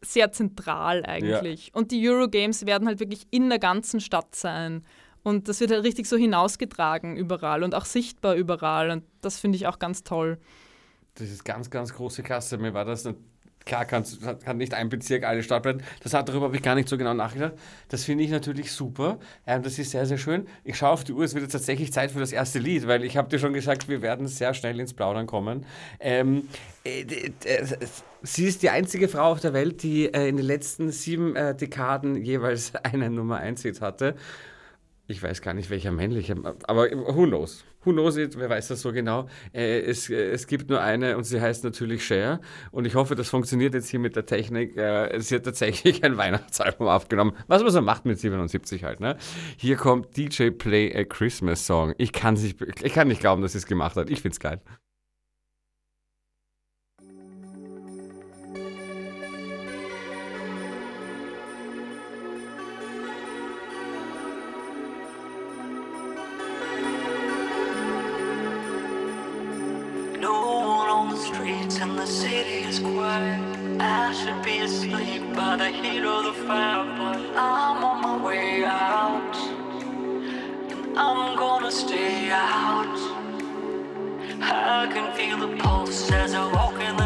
[0.00, 1.74] sehr zentral eigentlich.
[1.74, 4.84] Und die Eurogames werden halt wirklich in der ganzen Stadt sein.
[5.24, 8.90] Und das wird halt richtig so hinausgetragen überall und auch sichtbar überall.
[8.90, 10.38] Und das finde ich auch ganz toll.
[11.14, 12.58] Das ist ganz, ganz große Klasse.
[12.58, 13.08] Mir war das.
[13.68, 15.82] Klar kann's, kann nicht ein Bezirk alle Stadtbrennen.
[16.02, 17.52] Das hat darüber habe ich gar nicht so genau nachgedacht.
[17.90, 19.18] Das finde ich natürlich super.
[19.46, 20.46] Ähm, das ist sehr, sehr schön.
[20.64, 23.04] Ich schaue auf die Uhr, es wird jetzt tatsächlich Zeit für das erste Lied, weil
[23.04, 25.66] ich habe dir schon gesagt, wir werden sehr schnell ins Plaudern kommen.
[26.00, 26.48] Ähm,
[26.82, 27.32] äh, d-
[28.22, 31.54] sie ist die einzige Frau auf der Welt, die äh, in den letzten sieben äh,
[31.54, 34.14] Dekaden jeweils einen Nummer 1 Hit hatte.
[35.06, 37.64] Ich weiß gar nicht, welcher männliche, aber who knows?
[37.88, 38.38] Who knows it?
[38.38, 39.30] Wer weiß das so genau?
[39.54, 42.38] Äh, es, äh, es gibt nur eine und sie heißt natürlich Cher.
[42.70, 44.76] Und ich hoffe, das funktioniert jetzt hier mit der Technik.
[44.76, 49.00] Äh, sie hat tatsächlich ein Weihnachtsalbum aufgenommen, was man so macht mit 77 halt.
[49.00, 49.16] Ne?
[49.56, 51.94] Hier kommt DJ Play a Christmas Song.
[51.96, 54.10] Ich kann, nicht, ich kann nicht glauben, dass sie es gemacht hat.
[54.10, 54.60] Ich find's geil.
[73.10, 78.64] I should be asleep by the heat of the fire, but I'm on my way
[78.66, 79.34] out.
[80.70, 82.98] And I'm gonna stay out.
[84.42, 86.97] I can feel the pulse as I walk in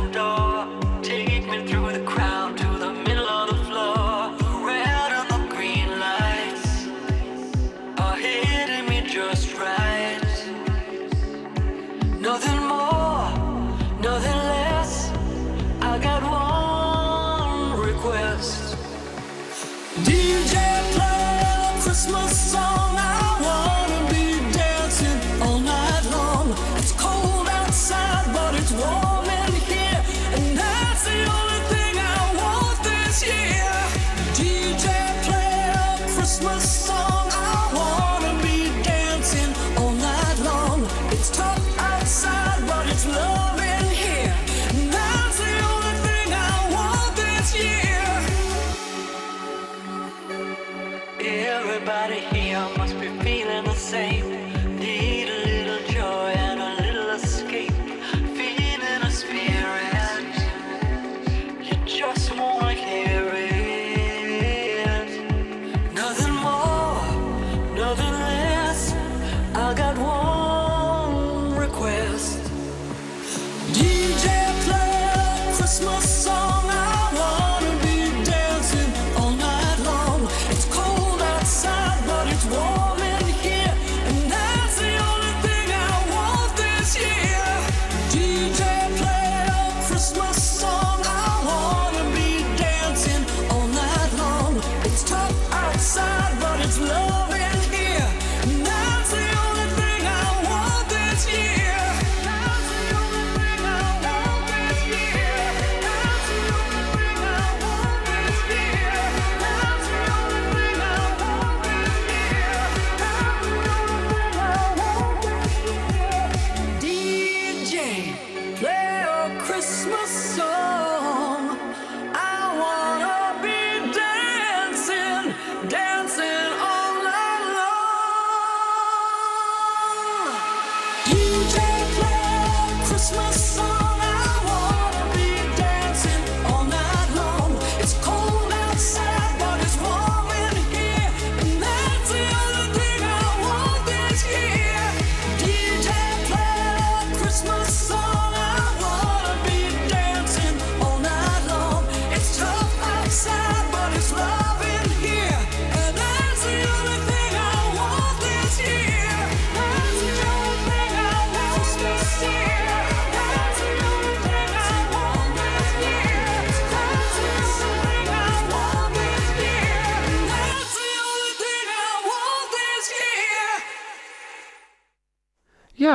[22.03, 22.72] Christmas song.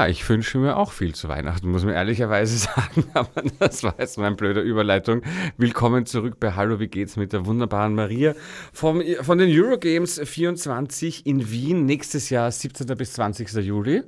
[0.07, 3.03] Ja, ich wünsche mir auch viel zu Weihnachten, muss man ehrlicherweise sagen.
[3.13, 5.21] Aber das war jetzt meine blöde Überleitung.
[5.57, 8.33] Willkommen zurück bei Hallo, wie geht's mit der wunderbaren Maria
[8.71, 12.87] vom, von den Eurogames 24 in Wien nächstes Jahr, 17.
[12.95, 13.51] bis 20.
[13.55, 14.03] Juli.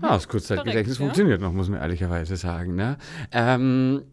[0.00, 1.04] Ah, das Kurzzeitgedächtnis ja.
[1.04, 2.74] funktioniert noch, muss man ehrlicherweise sagen.
[2.74, 2.96] Ne?
[3.30, 4.04] Ähm,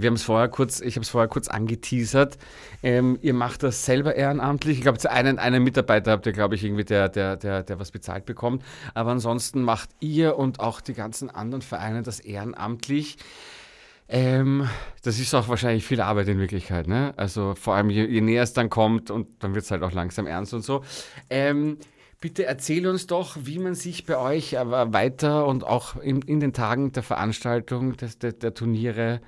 [0.00, 2.38] wir haben es vorher kurz, ich habe es vorher kurz angeteasert.
[2.82, 4.78] Ähm, ihr macht das selber ehrenamtlich.
[4.78, 7.90] Ich glaube, einen, einen Mitarbeiter habt ihr, glaube ich, irgendwie, der, der, der, der was
[7.90, 8.64] bezahlt bekommt.
[8.94, 13.18] Aber ansonsten macht ihr und auch die ganzen anderen Vereine das ehrenamtlich.
[14.08, 14.68] Ähm,
[15.02, 17.14] das ist auch wahrscheinlich viel Arbeit in Wirklichkeit, ne?
[17.16, 19.92] Also vor allem je, je näher es dann kommt und dann wird es halt auch
[19.92, 20.82] langsam ernst und so.
[21.30, 21.78] Ähm,
[22.20, 26.40] bitte erzähl uns doch, wie man sich bei euch aber weiter und auch in, in
[26.40, 29.20] den Tagen der Veranstaltung des, der, der Turniere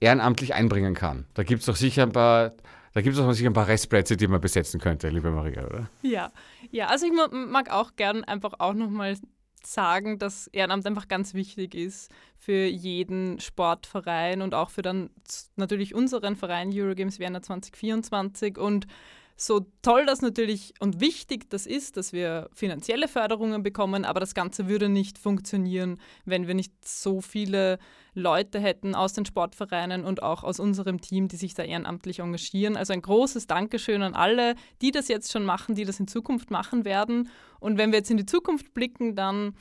[0.00, 1.26] ehrenamtlich einbringen kann.
[1.34, 2.52] Da gibt es doch sicher ein paar,
[2.92, 5.90] da gibt es doch sicher ein paar Restplätze, die man besetzen könnte, liebe Maria, oder?
[6.02, 6.32] Ja,
[6.70, 9.16] ja, also ich ma- mag auch gern einfach auch nochmal
[9.64, 15.10] sagen, dass Ehrenamt einfach ganz wichtig ist für jeden Sportverein und auch für dann
[15.56, 18.86] natürlich unseren Verein Eurogames Vienna 2024 und
[19.36, 24.34] so toll das natürlich und wichtig das ist, dass wir finanzielle Förderungen bekommen, aber das
[24.34, 27.78] Ganze würde nicht funktionieren, wenn wir nicht so viele
[28.14, 32.76] Leute hätten aus den Sportvereinen und auch aus unserem Team, die sich da ehrenamtlich engagieren.
[32.76, 36.50] Also ein großes Dankeschön an alle, die das jetzt schon machen, die das in Zukunft
[36.50, 37.28] machen werden.
[37.60, 39.54] Und wenn wir jetzt in die Zukunft blicken, dann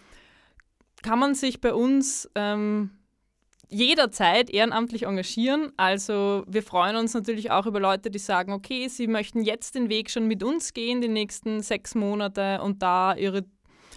[1.03, 2.91] kann man sich bei uns ähm,
[3.69, 5.71] jederzeit ehrenamtlich engagieren.
[5.78, 9.89] Also wir freuen uns natürlich auch über Leute, die sagen, okay, sie möchten jetzt den
[9.89, 13.45] Weg schon mit uns gehen, die nächsten sechs Monate und da ihre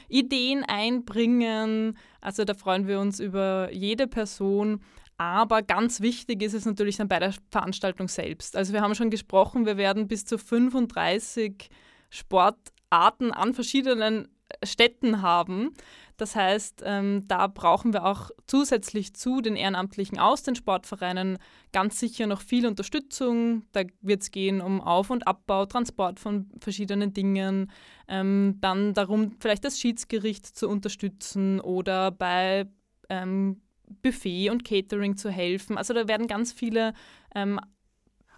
[0.09, 1.97] Ideen einbringen.
[2.21, 4.81] Also da freuen wir uns über jede Person.
[5.19, 8.57] Aber ganz wichtig ist es natürlich dann bei der Veranstaltung selbst.
[8.57, 11.69] Also wir haben schon gesprochen, wir werden bis zu 35
[12.09, 14.29] Sportarten an verschiedenen
[14.63, 15.75] Städten haben.
[16.19, 21.39] Das heißt, ähm, da brauchen wir auch zusätzlich zu den Ehrenamtlichen aus den Sportvereinen
[21.73, 23.63] ganz sicher noch viel Unterstützung.
[23.71, 27.71] Da wird es gehen um Auf- und Abbau, Transport von verschiedenen Dingen,
[28.09, 32.67] ähm, dann darum, vielleicht das Schiedsgericht zu unterstützen oder bei
[33.09, 33.63] ähm,
[34.03, 35.79] Buffet und Catering zu helfen.
[35.79, 36.95] Also da werden ganz viele
[37.33, 37.61] ähm,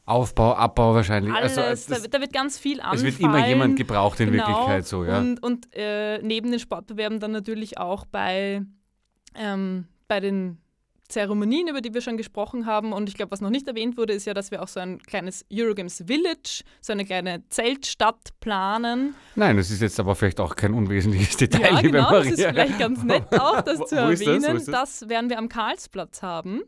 [0.06, 1.32] Aufbau, Abbau wahrscheinlich.
[1.32, 2.98] alles, also, da, es, da wird ganz viel anfallen.
[2.98, 4.46] es wird immer jemand gebraucht in Genau.
[4.46, 5.18] Wirklichkeit so, ja.
[5.18, 8.62] Und, und äh, neben den Sportbewerben dann natürlich auch bei,
[9.36, 10.58] ähm, bei den
[11.08, 12.92] Zeremonien, über die wir schon gesprochen haben.
[12.92, 14.98] Und ich glaube, was noch nicht erwähnt wurde, ist ja, dass wir auch so ein
[15.02, 19.14] kleines Eurogames Village, so eine kleine Zeltstadt planen.
[19.34, 22.18] Nein, das ist jetzt aber vielleicht auch kein unwesentliches Detail, ja, liebe genau, Maria.
[22.30, 24.20] das ist vielleicht ganz nett auch, das Wo- zu das?
[24.20, 24.42] Erwähnen.
[24.54, 24.64] das?
[24.66, 26.62] das werden wir am Karlsplatz haben.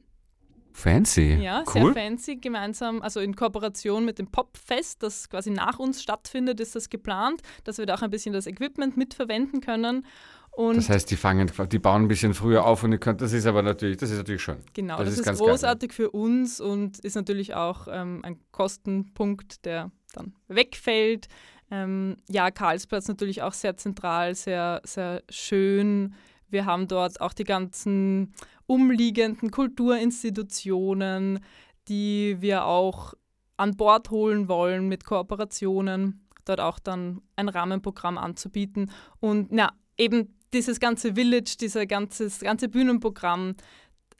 [0.72, 1.34] Fancy.
[1.34, 1.94] Ja, sehr cool.
[1.94, 6.88] fancy, gemeinsam, also in Kooperation mit dem Popfest, das quasi nach uns stattfindet, ist das
[6.90, 10.06] geplant, dass wir da auch ein bisschen das Equipment mitverwenden können.
[10.50, 13.32] Und Das heißt, die fangen, die bauen ein bisschen früher auf und ihr könnt, das
[13.32, 14.58] ist aber natürlich, das ist natürlich schön.
[14.74, 18.20] genau, das das, ist ist, ganz geil, großartig für uns und ist natürlich auch ähm,
[18.22, 21.28] ein Kostenpunkt, der dann wegfällt.
[21.70, 26.14] Ähm, ja, Karlsplatz natürlich auch sehr zentral, sehr, sehr schön.
[26.52, 28.34] Wir haben dort auch die ganzen
[28.66, 31.40] umliegenden Kulturinstitutionen,
[31.88, 33.14] die wir auch
[33.56, 38.90] an Bord holen wollen mit Kooperationen, dort auch dann ein Rahmenprogramm anzubieten.
[39.20, 43.54] Und na, eben dieses ganze Village, dieser ganzes, ganze Bühnenprogramm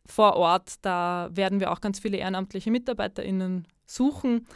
[0.07, 4.47] vor Ort, da werden wir auch ganz viele ehrenamtliche MitarbeiterInnen suchen.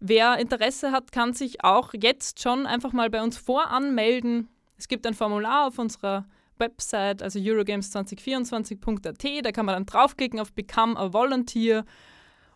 [0.00, 4.48] Wer Interesse hat, kann sich auch jetzt schon einfach mal bei uns voranmelden.
[4.76, 6.26] Es gibt ein Formular auf unserer
[6.64, 9.44] Website, also eurogames2024.at.
[9.44, 11.84] Da kann man dann draufklicken auf Become a Volunteer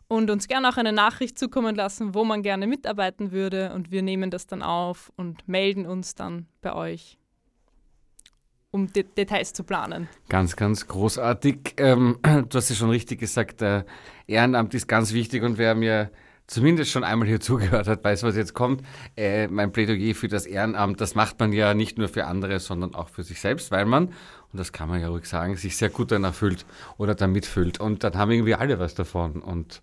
[0.08, 3.72] und uns gerne auch eine Nachricht zukommen lassen, wo man gerne mitarbeiten würde.
[3.74, 7.18] Und wir nehmen das dann auf und melden uns dann bei euch,
[8.70, 10.08] um De Details zu planen.
[10.28, 11.74] Ganz, ganz großartig.
[11.76, 13.84] Ähm, du hast ja schon richtig gesagt, äh,
[14.26, 16.10] Ehrenamt ist ganz wichtig und wer mir
[16.48, 18.82] zumindest schon einmal hier zugehört hat, weiß, was jetzt kommt.
[19.16, 22.96] Äh, mein Plädoyer für das Ehrenamt, das macht man ja nicht nur für andere, sondern
[22.96, 24.14] auch für sich selbst, weil man, und
[24.54, 27.78] das kann man ja ruhig sagen, sich sehr gut dann erfüllt oder damit füllt.
[27.78, 29.42] Und dann haben irgendwie alle was davon.
[29.42, 29.80] Und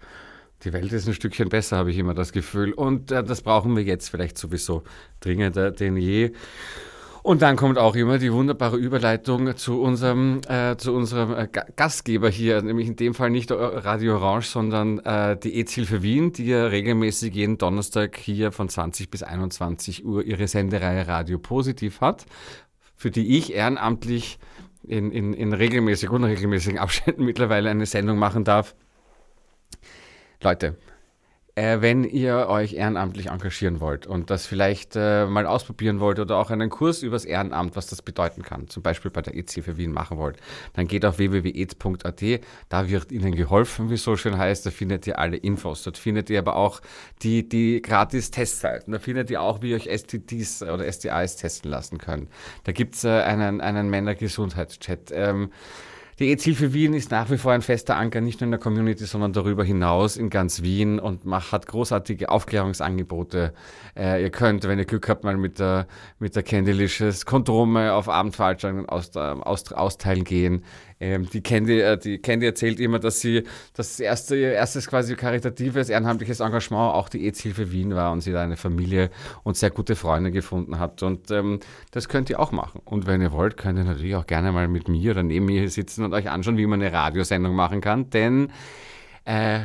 [0.63, 2.73] die Welt ist ein Stückchen besser, habe ich immer das Gefühl.
[2.73, 4.84] Und äh, das brauchen wir jetzt vielleicht sowieso
[5.21, 6.34] dringender denn je.
[7.26, 11.66] Und dann kommt auch immer die wunderbare Überleitung zu unserem, äh, zu unserem äh, Ga-
[11.76, 16.46] Gastgeber hier, nämlich in dem Fall nicht Radio Orange, sondern äh, die EZ-Hilfe Wien, die
[16.46, 22.28] ja regelmäßig jeden Donnerstag hier von 20 bis 21 Uhr ihre Sendereihe Radio Positiv hat,
[22.96, 24.38] für die ich ehrenamtlich
[24.84, 28.76] in, in, in regelmäßig, unregelmäßigen Abständen mittlerweile eine Sendung machen darf.
[30.44, 30.76] Leute,
[31.56, 36.38] äh, wenn ihr euch ehrenamtlich engagieren wollt und das vielleicht äh, mal ausprobieren wollt oder
[36.38, 39.78] auch einen Kurs übers Ehrenamt, was das bedeuten kann, zum Beispiel bei der EZ für
[39.78, 40.38] Wien machen wollt,
[40.74, 45.08] dann geht auf www.ez.at, da wird Ihnen geholfen, wie es so schön heißt, da findet
[45.08, 46.82] ihr alle Infos, dort findet ihr aber auch
[47.22, 51.72] die, die gratis Testzeiten, da findet ihr auch, wie ihr euch STDs oder STIs testen
[51.72, 52.30] lassen könnt.
[52.65, 55.12] Da gibt es äh, einen, einen Männergesundheitschat.
[55.13, 55.52] Ähm,
[56.19, 59.06] die EZ-Hilfe Wien ist nach wie vor ein fester Anker, nicht nur in der Community,
[59.06, 63.54] sondern darüber hinaus in ganz Wien und macht, hat großartige Aufklärungsangebote.
[63.97, 65.88] Äh, ihr könnt, wenn ihr Glück habt, mal mit der,
[66.19, 70.63] mit der Candylicious Kondome auf Abendveranstaltungen aus, äh, aus, austeilen gehen.
[71.00, 75.16] Ähm, die, Candy, äh, die Candy erzählt immer, dass sie das erste, ihr erstes quasi
[75.16, 79.10] karitatives, ehrenamtliches Engagement auch die EZ-Hilfe Wien war und sie da eine Familie
[79.44, 81.04] und sehr gute Freunde gefunden hat.
[81.04, 81.60] Und ähm,
[81.92, 82.82] das könnt ihr auch machen.
[82.86, 85.70] Und wenn ihr wollt, könnt ihr natürlich auch gerne mal mit mir oder neben mir
[85.70, 88.10] sitzen und euch anschauen, wie man eine Radiosendung machen kann.
[88.10, 88.52] Denn
[89.26, 89.62] äh,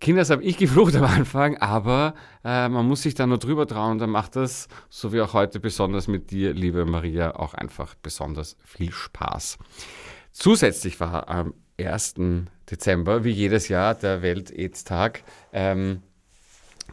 [0.00, 3.92] Kinders habe ich geflucht am Anfang, aber äh, man muss sich da nur drüber trauen
[3.92, 7.94] und dann macht das, so wie auch heute besonders mit dir, liebe Maria, auch einfach
[7.96, 9.58] besonders viel Spaß.
[10.38, 12.16] Zusätzlich war am 1.
[12.70, 15.22] Dezember, wie jedes Jahr, der Welt-AIDS-Tag,
[15.54, 16.02] ähm,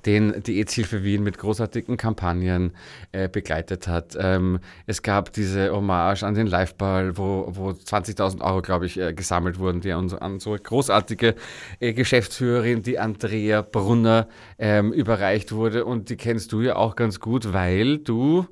[0.06, 2.72] den die AIDS-Hilfe Wien mit großartigen Kampagnen
[3.12, 4.16] äh, begleitet hat.
[4.18, 9.14] Ähm, es gab diese Hommage an den Liveball, wo, wo 20.000 Euro, glaube ich, äh,
[9.14, 11.36] gesammelt wurden, die an, an so großartige
[11.82, 15.84] äh, Geschäftsführerin, die Andrea Brunner, ähm, überreicht wurde.
[15.84, 18.48] Und die kennst du ja auch ganz gut, weil du,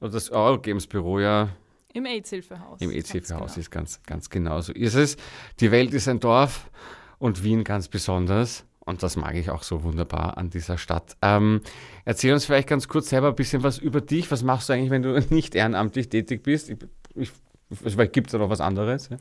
[0.00, 1.48] das Eurogames-Büro ja
[1.96, 2.80] Im AIDS-Hilfehaus.
[2.80, 3.44] im EZ-Haus genau.
[3.44, 5.16] ist ganz, ganz genau so ist es.
[5.60, 6.70] Die Welt ist ein Dorf
[7.18, 8.64] und Wien ganz besonders.
[8.80, 11.16] Und das mag ich auch so wunderbar an dieser Stadt.
[11.20, 11.60] Ähm,
[12.04, 14.30] erzähl uns vielleicht ganz kurz selber ein bisschen was über dich.
[14.30, 16.70] Was machst du eigentlich, wenn du nicht ehrenamtlich tätig bist?
[16.70, 16.78] Ich,
[17.14, 17.32] ich,
[17.70, 19.08] vielleicht gibt es da noch was anderes.
[19.08, 19.16] Ja?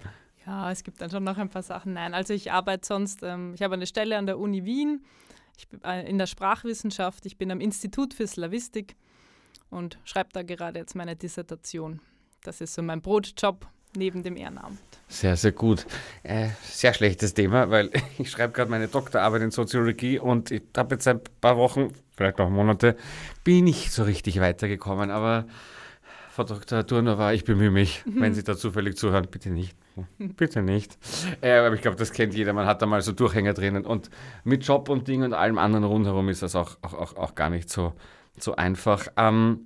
[0.46, 1.94] Ja, es gibt dann schon noch ein paar Sachen.
[1.94, 5.02] Nein, also ich arbeite sonst, ähm, ich habe eine Stelle an der Uni Wien
[5.58, 7.26] ich bin äh, in der Sprachwissenschaft.
[7.26, 8.96] Ich bin am Institut für Slavistik
[9.70, 12.02] und schreibe da gerade jetzt meine Dissertation.
[12.46, 14.78] Das ist so mein Brotjob neben dem Ehrenamt.
[15.08, 15.88] Sehr, sehr gut.
[16.22, 20.96] Äh, sehr schlechtes Thema, weil ich schreibe gerade meine Doktorarbeit in Soziologie und ich habe
[20.96, 22.96] jetzt ein paar Wochen, vielleicht auch Monate,
[23.44, 25.48] bin nicht so richtig weitergekommen, aber
[26.30, 26.86] Frau Dr.
[26.86, 29.76] Turnova, ich bemühe mich, wenn Sie da zufällig zuhören, bitte nicht.
[30.18, 30.98] Bitte nicht.
[31.42, 32.52] Äh, aber ich glaube, das kennt jeder.
[32.52, 33.86] Man hat da mal so Durchhänger drinnen.
[33.86, 34.10] Und
[34.44, 37.50] mit Job und Ding und allem anderen rundherum ist das auch, auch, auch, auch gar
[37.50, 37.94] nicht so,
[38.38, 39.08] so einfach.
[39.16, 39.62] Ähm,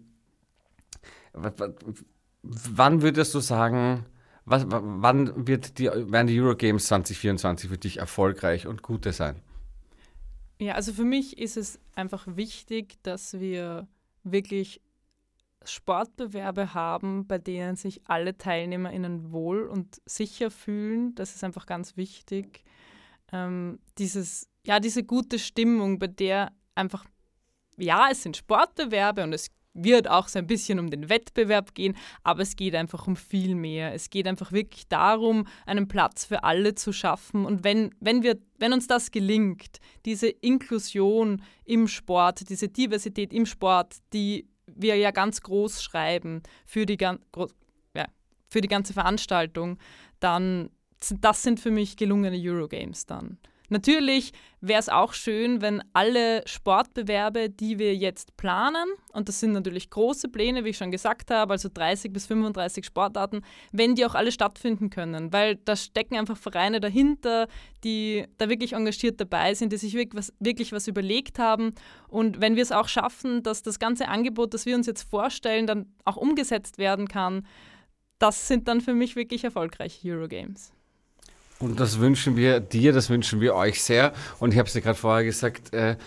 [2.44, 4.06] wann würdest du sagen,
[4.46, 9.42] was, wann wird die, werden die Eurogames 2024 für dich erfolgreich und gute sein?
[10.60, 13.88] Ja, also für mich ist es einfach wichtig, dass wir
[14.24, 14.82] wirklich
[15.64, 21.16] Sportbewerbe haben, bei denen sich alle TeilnehmerInnen wohl und sicher fühlen.
[21.16, 22.64] Das ist einfach ganz wichtig.
[23.32, 27.06] Ähm, dieses, ja, diese gute Stimmung, bei der einfach,
[27.78, 31.96] ja, es sind Sportbewerbe und es wird auch so ein bisschen um den Wettbewerb gehen,
[32.24, 33.94] aber es geht einfach um viel mehr.
[33.94, 37.46] Es geht einfach wirklich darum, einen Platz für alle zu schaffen.
[37.46, 43.46] Und wenn, wenn, wir, wenn uns das gelingt, diese Inklusion im Sport, diese Diversität im
[43.46, 48.08] Sport, die wir ja ganz groß schreiben für die, ja,
[48.50, 49.78] für die ganze Veranstaltung,
[50.20, 50.70] dann
[51.22, 53.38] das sind für mich gelungene Eurogames dann.
[53.70, 59.54] Natürlich wäre es auch schön, wenn alle Sportbewerbe, die wir jetzt planen, und das sind
[59.54, 64.06] natürlich große Pläne, wie ich schon gesagt habe, also 30 bis 35 Sportarten, wenn die
[64.06, 67.48] auch alle stattfinden können, weil da stecken einfach Vereine dahinter,
[67.84, 71.72] die da wirklich engagiert dabei sind, die sich wirklich was, wirklich was überlegt haben.
[72.08, 75.68] Und wenn wir es auch schaffen, dass das ganze Angebot, das wir uns jetzt vorstellen,
[75.68, 77.46] dann auch umgesetzt werden kann,
[78.18, 80.74] das sind dann für mich wirklich erfolgreiche Eurogames.
[81.60, 84.14] Und das wünschen wir dir, das wünschen wir euch sehr.
[84.40, 85.98] Und ich habe es dir gerade vorher gesagt, äh,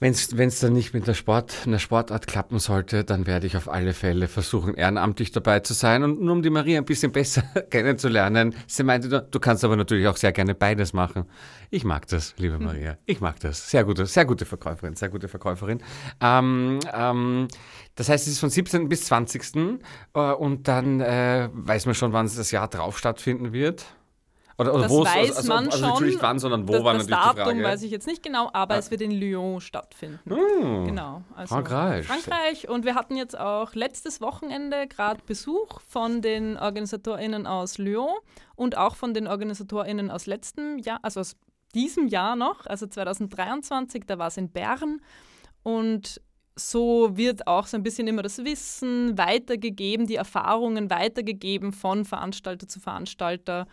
[0.00, 3.68] wenn es dann nicht mit der Sport, einer Sportart klappen sollte, dann werde ich auf
[3.68, 6.02] alle Fälle versuchen, ehrenamtlich dabei zu sein.
[6.02, 10.06] Und nur um die Maria ein bisschen besser kennenzulernen, sie meinte, du kannst aber natürlich
[10.08, 11.24] auch sehr gerne beides machen.
[11.70, 12.98] Ich mag das, liebe Maria.
[13.06, 13.70] Ich mag das.
[13.70, 15.82] Sehr gute, sehr gute Verkäuferin, sehr gute Verkäuferin.
[16.20, 17.48] Ähm, ähm,
[17.94, 18.88] das heißt, es ist von 17.
[18.88, 19.56] bis 20.
[20.14, 23.86] Äh, und dann äh, weiß man schon, wann das Jahr drauf stattfinden wird.
[24.56, 25.88] Oder, oder Das weiß also, man also schon.
[25.88, 27.64] natürlich wann, sondern wo das, war das natürlich die Datum Frage.
[27.64, 28.78] weiß ich jetzt nicht genau, aber Ah.
[28.78, 30.20] es wird in Lyon stattfinden.
[30.30, 30.84] Hm.
[30.86, 31.22] Genau.
[31.34, 32.06] Also Frankreich.
[32.06, 32.68] Frankreich.
[32.68, 38.14] Und wir hatten jetzt auch letztes Wochenende gerade Besuch von den OrganisatorInnen aus Lyon
[38.54, 41.34] und auch von den OrganisatorInnen aus letztem Jahr, also aus
[41.74, 45.00] diesem Jahr noch, also 2023, da war es in Bern.
[45.64, 46.20] Und
[46.56, 52.68] so wird auch so ein bisschen immer das Wissen weitergegeben, die Erfahrungen weitergegeben von Veranstalter
[52.68, 53.66] zu Veranstalter.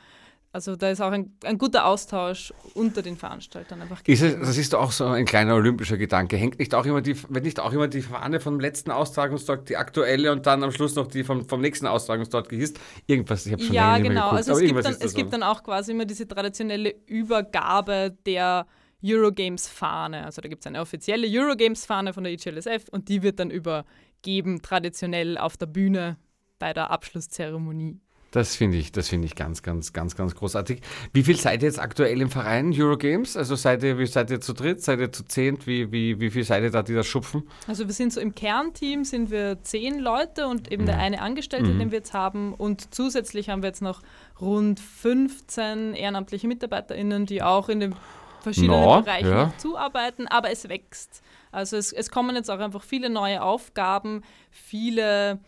[0.53, 4.57] Also da ist auch ein, ein guter Austausch unter den Veranstaltern einfach Ist es, das
[4.57, 6.35] ist doch auch so ein kleiner olympischer Gedanke.
[6.35, 9.77] Hängt nicht auch immer die, wenn nicht auch immer die Fahne vom letzten Austragungstag, die
[9.77, 12.79] aktuelle und dann am Schluss noch die vom, vom nächsten Austragungstag gehisst?
[13.07, 14.31] Irgendwas, ich habe schon Ja, genau.
[14.31, 15.17] geguckt, Also es gibt, dann, es so.
[15.17, 18.65] gibt dann auch quasi immer diese traditionelle Übergabe der
[19.03, 20.25] Eurogames-Fahne.
[20.25, 24.61] Also da gibt es eine offizielle Eurogames-Fahne von der IGLSF und die wird dann übergeben
[24.61, 26.17] traditionell auf der Bühne
[26.59, 28.01] bei der Abschlusszeremonie.
[28.31, 30.81] Das finde ich, das finde ich ganz, ganz, ganz, ganz großartig.
[31.11, 33.35] Wie viel seid ihr jetzt aktuell im Verein Eurogames?
[33.35, 35.67] Also seid ihr, wie seid ihr zu dritt, seid ihr zu zehnt?
[35.67, 37.43] Wie, wie, wie viel seid ihr da, die das schupfen?
[37.67, 41.71] Also wir sind so im Kernteam sind wir zehn Leute und eben der eine Angestellte,
[41.71, 41.79] Mhm.
[41.79, 42.53] den wir jetzt haben.
[42.53, 44.01] Und zusätzlich haben wir jetzt noch
[44.39, 47.95] rund 15 ehrenamtliche MitarbeiterInnen, die auch in den
[48.41, 49.53] verschiedenen Na, Bereichen ja.
[49.57, 51.21] zuarbeiten, aber es wächst.
[51.51, 55.39] Also es, es kommen jetzt auch einfach viele neue Aufgaben, viele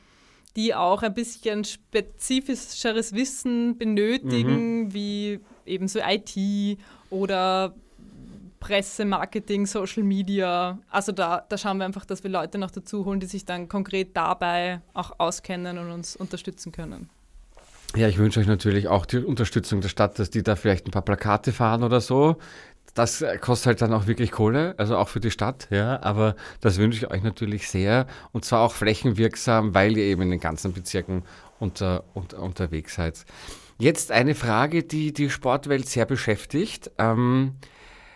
[0.55, 6.77] die auch ein bisschen spezifischeres Wissen benötigen, wie eben so IT
[7.09, 7.73] oder
[8.59, 10.79] Presse, Marketing, Social Media.
[10.89, 13.67] Also da, da schauen wir einfach, dass wir Leute noch dazu holen, die sich dann
[13.67, 17.09] konkret dabei auch auskennen und uns unterstützen können.
[17.95, 20.91] Ja, ich wünsche euch natürlich auch die Unterstützung der Stadt, dass die da vielleicht ein
[20.91, 22.37] paar Plakate fahren oder so.
[22.95, 26.01] Das äh, kostet halt dann auch wirklich Kohle, also auch für die Stadt, ja.
[26.01, 30.31] Aber das wünsche ich euch natürlich sehr und zwar auch flächenwirksam, weil ihr eben in
[30.31, 31.23] den ganzen Bezirken
[31.59, 33.25] unter, unter, unterwegs seid.
[33.77, 36.89] Jetzt eine Frage, die die Sportwelt sehr beschäftigt.
[36.97, 37.55] Ähm,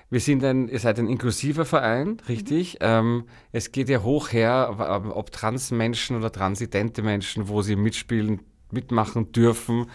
[0.09, 2.77] wir sind ein, ihr seid ein inklusiver Verein, richtig?
[2.79, 8.39] Ähm, es geht ja hoch her, ob Transmenschen oder transidente Menschen, wo sie mitspielen,
[8.71, 9.89] mitmachen dürfen.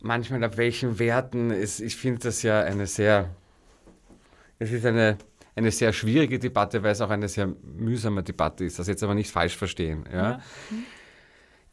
[0.00, 1.50] Manchmal ab welchen Werten.
[1.50, 3.30] Es, ich finde das ja eine sehr,
[4.58, 5.18] es ist eine,
[5.54, 8.78] eine sehr schwierige Debatte, weil es auch eine sehr mühsame Debatte ist.
[8.78, 10.04] Das jetzt aber nicht falsch verstehen.
[10.12, 10.40] Ja?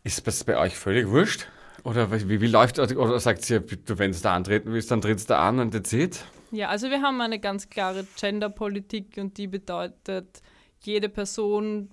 [0.03, 1.47] Ist das bei euch völlig wurscht?
[1.83, 5.29] Oder wie, wie läuft Oder sagt sie, du, wenn du da antreten willst, dann trittst
[5.29, 6.23] du an und that's it?
[6.51, 10.41] Ja, also wir haben eine ganz klare Gender-Politik und die bedeutet,
[10.81, 11.89] jede Person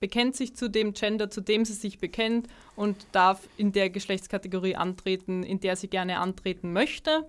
[0.00, 4.76] bekennt sich zu dem Gender, zu dem sie sich bekennt und darf in der Geschlechtskategorie
[4.76, 7.26] antreten, in der sie gerne antreten möchte.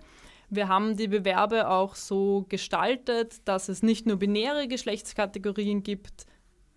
[0.50, 6.26] Wir haben die Bewerbe auch so gestaltet, dass es nicht nur binäre Geschlechtskategorien gibt,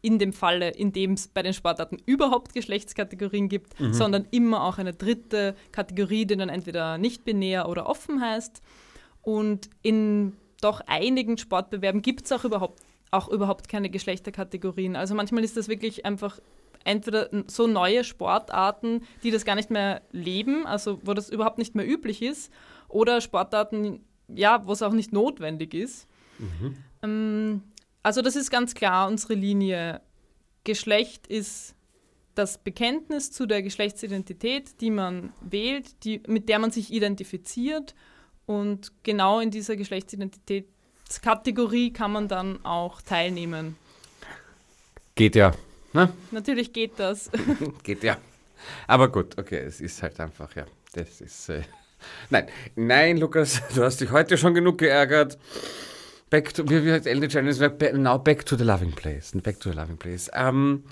[0.01, 4.77] in dem Falle, in dem es bei den Sportarten überhaupt Geschlechtskategorien gibt, sondern immer auch
[4.79, 8.61] eine dritte Kategorie, die dann entweder nicht binär oder offen heißt.
[9.21, 12.81] Und in doch einigen Sportbewerben gibt es auch überhaupt,
[13.11, 14.95] auch überhaupt keine Geschlechterkategorien.
[14.95, 16.39] Also manchmal ist das wirklich einfach
[16.83, 21.75] entweder so neue Sportarten, die das gar nicht mehr leben, also wo das überhaupt nicht
[21.75, 22.51] mehr üblich ist,
[22.87, 26.07] oder Sportarten, ja, wo es auch nicht notwendig ist.
[27.03, 27.61] Ähm,
[28.03, 30.01] also das ist ganz klar unsere Linie.
[30.63, 31.75] Geschlecht ist
[32.35, 37.93] das Bekenntnis zu der Geschlechtsidentität, die man wählt, die, mit der man sich identifiziert.
[38.45, 39.75] Und genau in dieser
[41.11, 43.75] Geschlechtsidentitätskategorie kann man dann auch teilnehmen.
[45.15, 45.51] Geht ja.
[45.93, 46.09] Ne?
[46.31, 47.29] Natürlich geht das.
[47.83, 48.17] Geht ja.
[48.87, 50.65] Aber gut, okay, es ist halt einfach, ja.
[50.93, 51.49] Das ist.
[51.49, 51.63] Äh,
[52.29, 55.37] nein, nein, Lukas, du hast dich heute schon genug geärgert.
[56.29, 59.31] Back to, wie, DeGeneres gesagt, ba- now back to the loving place.
[59.33, 60.29] Back to the loving place.
[60.33, 60.83] Ähm,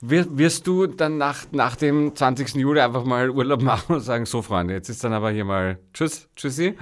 [0.00, 2.54] wir, wirst du dann nach, nach dem 20.
[2.54, 5.78] Juli einfach mal Urlaub machen und sagen, so Freunde, jetzt ist dann aber hier mal
[5.92, 6.76] Tschüss, Tschüssi.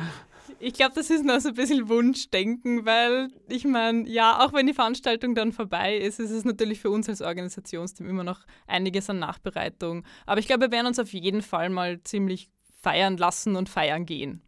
[0.64, 4.66] Ich glaube, das ist noch so ein bisschen Wunschdenken, weil ich meine, ja, auch wenn
[4.66, 9.10] die Veranstaltung dann vorbei ist, ist es natürlich für uns als Organisationsteam immer noch einiges
[9.10, 10.04] an Nachbereitung.
[10.26, 12.48] Aber ich glaube, wir werden uns auf jeden Fall mal ziemlich
[12.80, 14.40] feiern lassen und feiern gehen.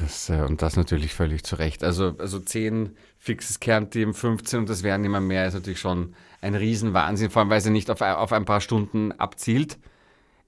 [0.00, 1.82] Das, äh, und das natürlich völlig zu Recht.
[1.84, 6.54] Also, also 10 fixes Kernteam, 15 und das werden immer mehr, ist natürlich schon ein
[6.54, 9.78] Riesenwahnsinn, vor allem weil sie nicht auf, ein- auf ein paar Stunden abzielt.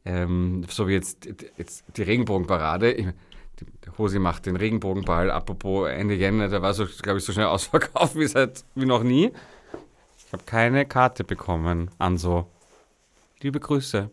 [0.05, 2.93] Ähm, so wie jetzt, jetzt die Regenbogenparade.
[2.93, 3.07] Ich,
[3.61, 7.47] die Hosi macht den Regenbogenball, apropos Ende Jänner, der war so, glaube ich, so schnell
[7.47, 9.33] ausverkauft wie, seit, wie noch nie.
[10.27, 12.49] Ich habe keine Karte bekommen, Anso.
[13.41, 14.11] Liebe Grüße.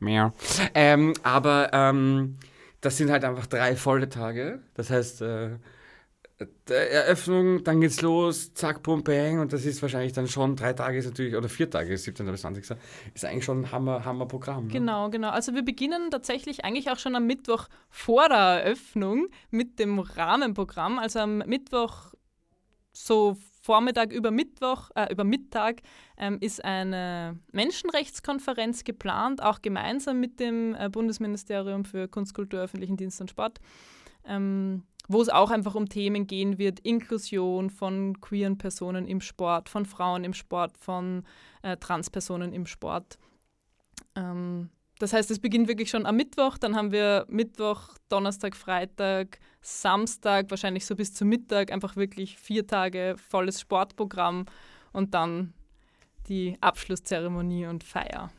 [0.00, 0.32] Mehr.
[0.74, 2.36] Ähm, aber ähm,
[2.80, 4.60] das sind halt einfach drei volle Tage.
[4.74, 5.50] Das heißt, äh,
[6.68, 10.72] der Eröffnung, dann geht's los, zack, bum, bang, und das ist wahrscheinlich dann schon drei
[10.72, 12.26] Tage ist natürlich, oder vier Tage, 17.
[12.26, 12.76] bis 20.
[13.14, 14.66] Ist eigentlich schon ein Hammer, Hammer-Programm.
[14.66, 14.72] Ne?
[14.72, 15.30] Genau, genau.
[15.30, 20.98] Also wir beginnen tatsächlich eigentlich auch schon am Mittwoch vor der Eröffnung mit dem Rahmenprogramm.
[20.98, 22.14] Also am Mittwoch
[22.92, 25.80] so Vormittag über Mittwoch, äh, über Mittag
[26.18, 32.98] ähm, ist eine Menschenrechtskonferenz geplant, auch gemeinsam mit dem äh, Bundesministerium für Kunst, Kultur, öffentlichen
[32.98, 33.60] Dienst und Sport,
[34.26, 39.68] ähm, wo es auch einfach um Themen gehen wird, Inklusion von queeren Personen im Sport,
[39.68, 41.24] von Frauen im Sport, von
[41.62, 43.18] äh, Transpersonen im Sport.
[44.14, 49.38] Ähm, das heißt, es beginnt wirklich schon am Mittwoch, dann haben wir Mittwoch, Donnerstag, Freitag,
[49.60, 54.46] Samstag, wahrscheinlich so bis zum Mittag, einfach wirklich vier Tage volles Sportprogramm
[54.92, 55.52] und dann
[56.28, 58.30] die Abschlusszeremonie und Feier.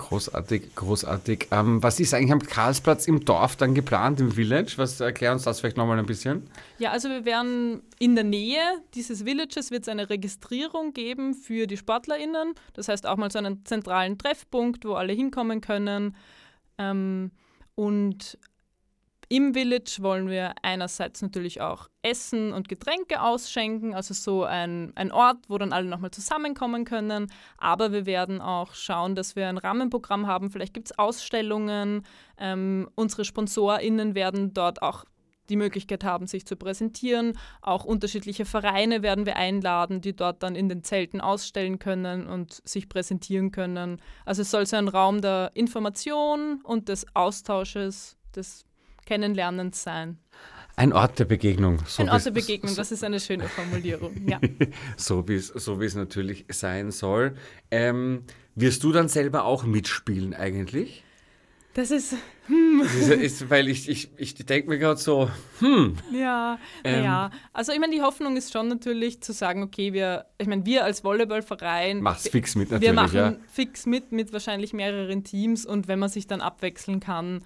[0.00, 1.48] Großartig, großartig.
[1.50, 4.72] Ähm, was ist eigentlich am Karlsplatz im Dorf dann geplant, im Village?
[4.76, 6.48] Was erklär uns das vielleicht nochmal ein bisschen?
[6.78, 8.62] Ja, also wir werden in der Nähe
[8.94, 12.54] dieses Villages wird es eine Registrierung geben für die SportlerInnen.
[12.72, 16.16] Das heißt auch mal so einen zentralen Treffpunkt, wo alle hinkommen können.
[16.78, 17.30] Ähm,
[17.74, 18.38] und
[19.32, 25.12] im Village wollen wir einerseits natürlich auch Essen und Getränke ausschenken, also so ein, ein
[25.12, 27.30] Ort, wo dann alle nochmal zusammenkommen können.
[27.56, 30.50] Aber wir werden auch schauen, dass wir ein Rahmenprogramm haben.
[30.50, 32.04] Vielleicht gibt es Ausstellungen.
[32.38, 35.04] Ähm, unsere SponsorInnen werden dort auch
[35.48, 37.38] die Möglichkeit haben, sich zu präsentieren.
[37.62, 42.60] Auch unterschiedliche Vereine werden wir einladen, die dort dann in den Zelten ausstellen können und
[42.68, 44.02] sich präsentieren können.
[44.24, 48.64] Also es soll so ein Raum der Information und des Austausches, des
[49.10, 50.18] Kennenlernens sein.
[50.76, 51.80] Ein Ort der Begegnung.
[51.84, 54.12] So Ein Ort der Begegnung, das ist eine schöne Formulierung.
[54.24, 54.38] Ja.
[54.96, 57.34] So wie es so es natürlich sein soll.
[57.72, 58.22] Ähm,
[58.54, 61.02] wirst du dann selber auch mitspielen eigentlich?
[61.74, 62.14] Das ist,
[62.82, 67.04] Das ist, ist, weil ich, ich, ich denke mir gerade so, hm, ja, Ähm.
[67.04, 67.30] ja.
[67.52, 70.84] Also ich meine, die Hoffnung ist schon natürlich zu sagen, okay, wir, ich meine, wir
[70.84, 73.36] als Volleyballverein, mach's fix mit wir natürlich, machen ja.
[73.52, 77.44] fix mit, mit wahrscheinlich mehreren Teams und wenn man sich dann abwechseln kann,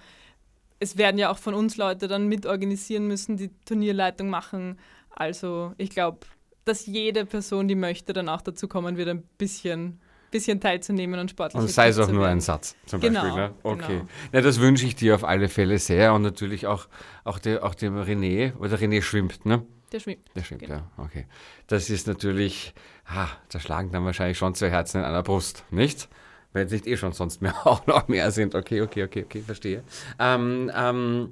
[0.84, 4.78] es werden ja auch von uns Leute dann mitorganisieren müssen, die Turnierleitung machen.
[5.10, 6.18] Also ich glaube,
[6.66, 11.30] dass jede Person, die möchte, dann auch dazu kommen wird, ein bisschen, bisschen teilzunehmen und
[11.30, 13.40] sportlich Und sei es auch nur ein Satz zum Genau, Beispiel.
[13.40, 13.54] Ne?
[13.62, 13.86] Okay.
[13.98, 14.08] genau.
[14.32, 16.86] Na, das wünsche ich dir auf alle Fälle sehr und natürlich auch,
[17.24, 19.64] auch, der, auch dem René, oder René schwimmt, ne?
[19.92, 20.26] Der schwimmt.
[20.34, 20.74] Der schwimmt, Genau.
[20.76, 21.26] ja, okay.
[21.66, 22.74] Das ist natürlich,
[23.06, 26.08] ah, da schlagen dann wahrscheinlich schon zwei Herzen in einer Brust, nicht?
[26.54, 28.54] Wenn es nicht eh schon sonst mehr auch noch mehr sind.
[28.54, 29.82] Okay, okay, okay, okay, verstehe.
[30.18, 31.28] Ähm, ähm,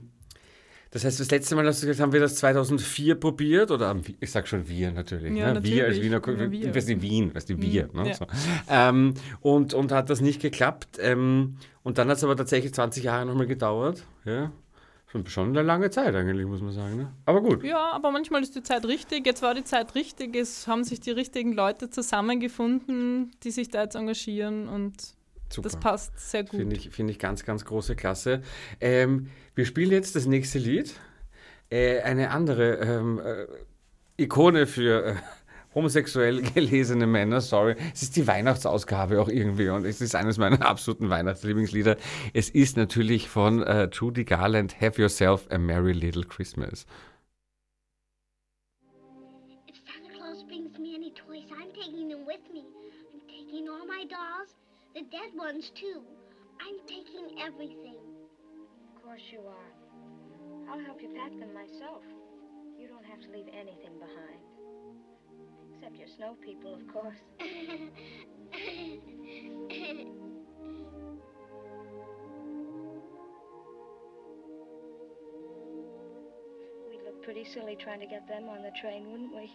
[0.91, 3.71] das heißt, das letzte Mal, hast du gesagt, haben wir das 2004 probiert?
[3.71, 5.35] Oder wir- ich sag schon wir natürlich.
[5.35, 5.65] Ja, ne?
[5.65, 6.03] Wir als natürlich.
[6.05, 6.69] Wiener, Ja, wir.
[6.69, 7.89] ich weiß nicht, Wien, weißt du, wir.
[7.95, 8.09] Ne?
[8.09, 8.15] ja.
[8.15, 8.27] So.
[8.69, 10.99] Ähm, und, und hat das nicht geklappt.
[11.01, 14.05] Ähm, und dann hat es aber tatsächlich 20 Jahre nochmal gedauert.
[14.27, 14.53] Ja.
[15.13, 16.97] Schon, schon eine lange Zeit eigentlich, muss man sagen.
[16.97, 17.13] Ne?
[17.27, 17.63] Aber gut.
[17.63, 19.27] Ja, aber manchmal ist die Zeit richtig.
[19.27, 20.35] Jetzt war die Zeit richtig.
[20.35, 24.95] Es haben sich die richtigen Leute zusammengefunden, die sich da jetzt engagieren und
[25.51, 25.69] Super.
[25.69, 26.61] das passt sehr gut.
[26.61, 28.41] Finde ich, finde ich ganz, ganz große Klasse.
[28.81, 30.95] Ähm, wir spielen jetzt das nächste Lied.
[31.69, 35.15] Äh, eine andere ähm, äh, Ikone für äh,
[35.75, 37.77] homosexuell gelesene Männer, sorry.
[37.93, 41.97] Es ist die Weihnachtsausgabe auch irgendwie und es ist eines meiner absoluten Weihnachtslieblingslieder.
[42.33, 46.87] Es ist natürlich von äh, Judy Garland, Have Yourself a Merry Little Christmas.
[49.69, 52.65] If Santa Claus brings me any toys, I'm taking them with me.
[53.13, 54.55] I'm taking all my dolls,
[54.95, 56.03] the dead ones too.
[56.61, 57.99] I'm taking everything.
[58.95, 59.73] Of course you are.
[60.71, 62.05] I'll help you pack them myself.
[62.79, 64.52] You don't have to leave anything behind.
[65.83, 67.17] Except your snow people, of course.
[76.89, 79.51] We'd look pretty silly trying to get them on the train, wouldn't we?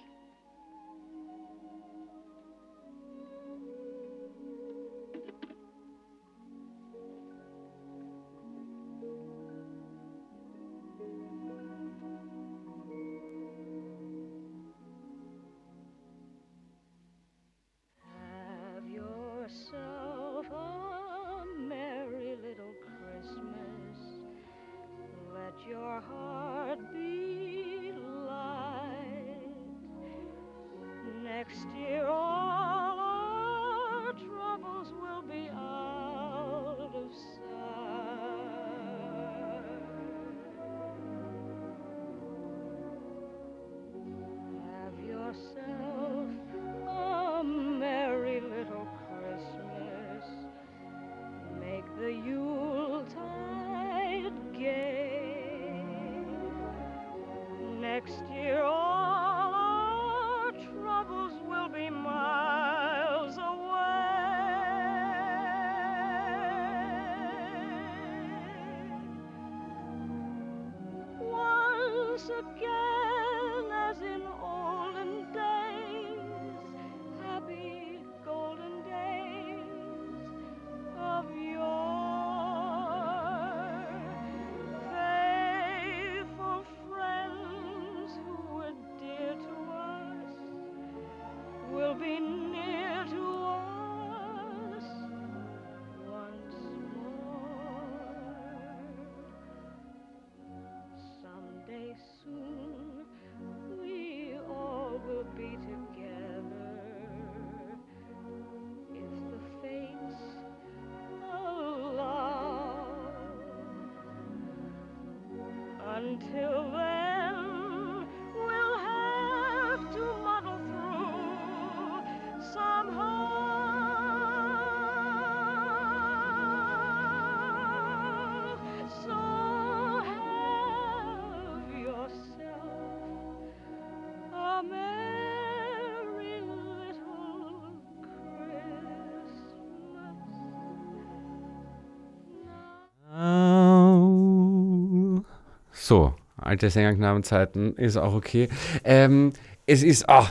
[145.87, 148.49] So, alte Sängerknabenzeiten ist auch okay.
[148.83, 149.31] Ähm,
[149.65, 150.29] es ist, ah,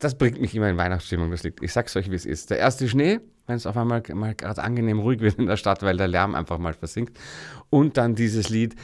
[0.00, 1.62] das bringt mich immer in Weihnachtsstimmung, das liegt.
[1.62, 2.50] Ich sag's euch, wie es ist.
[2.50, 5.84] Der erste Schnee, wenn es auf einmal mal gerade angenehm ruhig wird in der Stadt,
[5.84, 7.16] weil der Lärm einfach mal versinkt.
[7.70, 8.74] Und dann dieses Lied.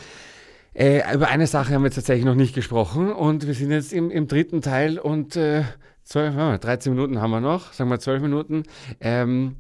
[0.72, 4.12] Äh, über eine Sache haben wir tatsächlich noch nicht gesprochen und wir sind jetzt im,
[4.12, 5.64] im dritten Teil und äh,
[6.04, 8.62] 12, warte mal, 13 Minuten haben wir noch, sagen wir 12 Minuten.
[9.00, 9.56] Ähm,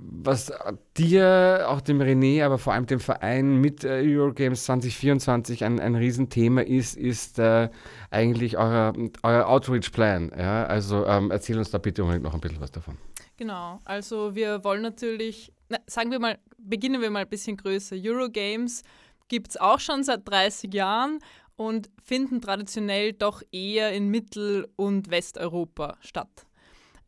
[0.00, 0.52] was
[0.96, 5.96] dir, auch dem René, aber vor allem dem Verein mit äh, Eurogames 2024 ein, ein
[5.96, 7.68] Riesenthema ist, ist äh,
[8.10, 8.92] eigentlich euer,
[9.22, 10.32] euer Outreach-Plan.
[10.38, 10.64] Ja?
[10.66, 12.96] Also ähm, erzähl uns da bitte unbedingt noch ein bisschen was davon.
[13.36, 17.96] Genau, also wir wollen natürlich, na, sagen wir mal, beginnen wir mal ein bisschen größer.
[18.00, 18.82] Eurogames
[19.26, 21.18] gibt es auch schon seit 30 Jahren
[21.56, 26.46] und finden traditionell doch eher in Mittel- und Westeuropa statt.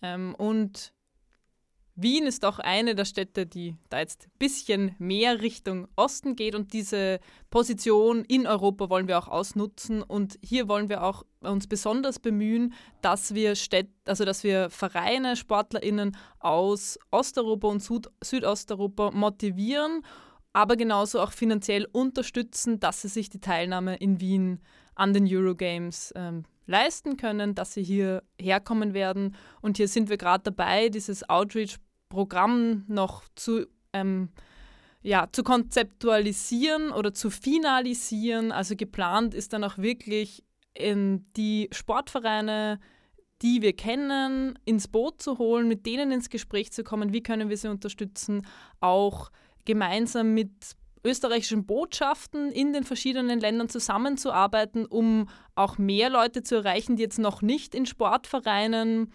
[0.03, 0.93] Ähm, und
[2.03, 6.55] Wien ist auch eine der Städte, die da jetzt ein bisschen mehr Richtung Osten geht
[6.55, 7.21] und diese
[7.51, 12.75] Position in Europa wollen wir auch ausnutzen und hier wollen wir auch uns besonders bemühen,
[13.03, 20.03] dass wir Städte, also dass wir Vereine, SportlerInnen aus Osteuropa und Süd Südosteuropa motivieren,
[20.53, 24.61] aber genauso auch finanziell unterstützen, dass sie sich die Teilnahme in Wien
[24.95, 29.35] an den Eurogames ähm, leisten können, dass sie hier herkommen werden.
[29.61, 31.29] Und hier sind wir gerade dabei, dieses
[32.11, 34.29] Outreach-Programm noch zu, ähm,
[35.03, 38.53] ja, zu konzeptualisieren oder zu finalisieren.
[38.53, 40.43] Also geplant ist dann auch wirklich
[40.75, 42.79] in die Sportvereine,
[43.43, 47.49] die wir kennen, ins Boot zu holen, mit denen ins Gespräch zu kommen, wie können
[47.49, 48.47] wir sie unterstützen,
[48.81, 49.31] auch
[49.65, 50.51] gemeinsam mit
[51.03, 57.19] österreichischen Botschaften in den verschiedenen Ländern zusammenzuarbeiten, um auch mehr Leute zu erreichen, die jetzt
[57.19, 59.11] noch nicht in Sportvereinen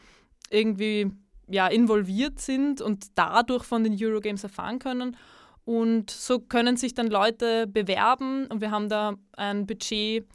[0.49, 1.11] irgendwie
[1.47, 5.17] ja, involviert sind und dadurch von den Eurogames erfahren können.
[5.63, 10.27] Und so können sich dann Leute bewerben und wir haben da ein Budget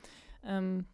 [0.44, 0.86] ähm,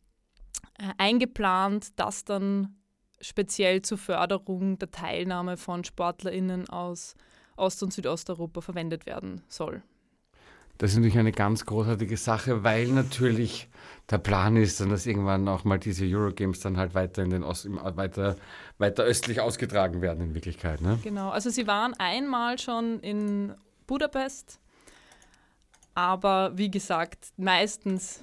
[0.78, 2.76] äh, eingeplant, das dann
[3.20, 7.14] speziell zur Förderung der Teilnahme von SportlerInnen aus
[7.56, 9.82] Ost- und Südosteuropa verwendet werden soll.
[10.78, 13.68] Das ist natürlich eine ganz großartige Sache, weil natürlich
[14.10, 17.42] der Plan ist, dann, dass irgendwann auch mal diese Eurogames dann halt weiter in den
[17.42, 18.36] Ost, weiter,
[18.78, 20.80] weiter östlich ausgetragen werden in Wirklichkeit.
[20.80, 20.98] Ne?
[21.02, 23.54] Genau, also sie waren einmal schon in
[23.86, 24.60] Budapest,
[25.94, 28.22] aber wie gesagt, meistens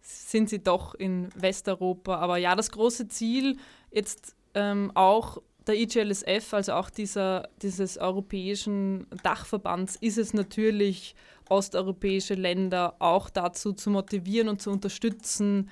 [0.00, 2.16] sind sie doch in Westeuropa.
[2.16, 3.56] Aber ja, das große Ziel
[3.90, 11.14] jetzt ähm, auch der IGLSF, also auch dieser, dieses europäischen Dachverbands, ist es natürlich,
[11.48, 15.70] osteuropäische Länder auch dazu zu motivieren und zu unterstützen,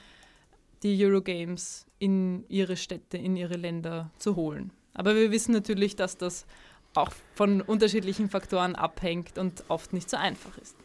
[0.82, 4.72] die Eurogames in ihre Städte, in ihre Länder zu holen.
[4.94, 6.46] Aber wir wissen natürlich, dass das
[6.94, 10.76] auch von unterschiedlichen Faktoren abhängt und oft nicht so einfach ist.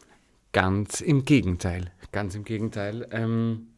[0.52, 3.08] Ganz im Gegenteil, ganz im Gegenteil.
[3.10, 3.68] Ähm,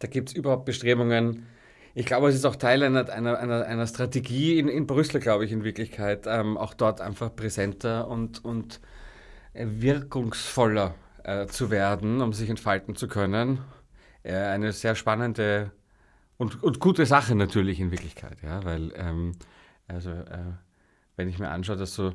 [0.00, 1.46] da gibt es überhaupt Bestrebungen,
[1.94, 5.52] ich glaube, es ist auch Teil einer, einer, einer, Strategie in, in Brüssel, glaube ich,
[5.52, 8.80] in Wirklichkeit, ähm, auch dort einfach präsenter und, und
[9.52, 13.60] äh, wirkungsvoller äh, zu werden, um sich entfalten zu können.
[14.24, 15.70] Äh, eine sehr spannende
[16.36, 19.32] und, und gute Sache natürlich in Wirklichkeit, ja, weil ähm,
[19.86, 20.54] also äh,
[21.16, 22.12] wenn ich mir anschaue, dass so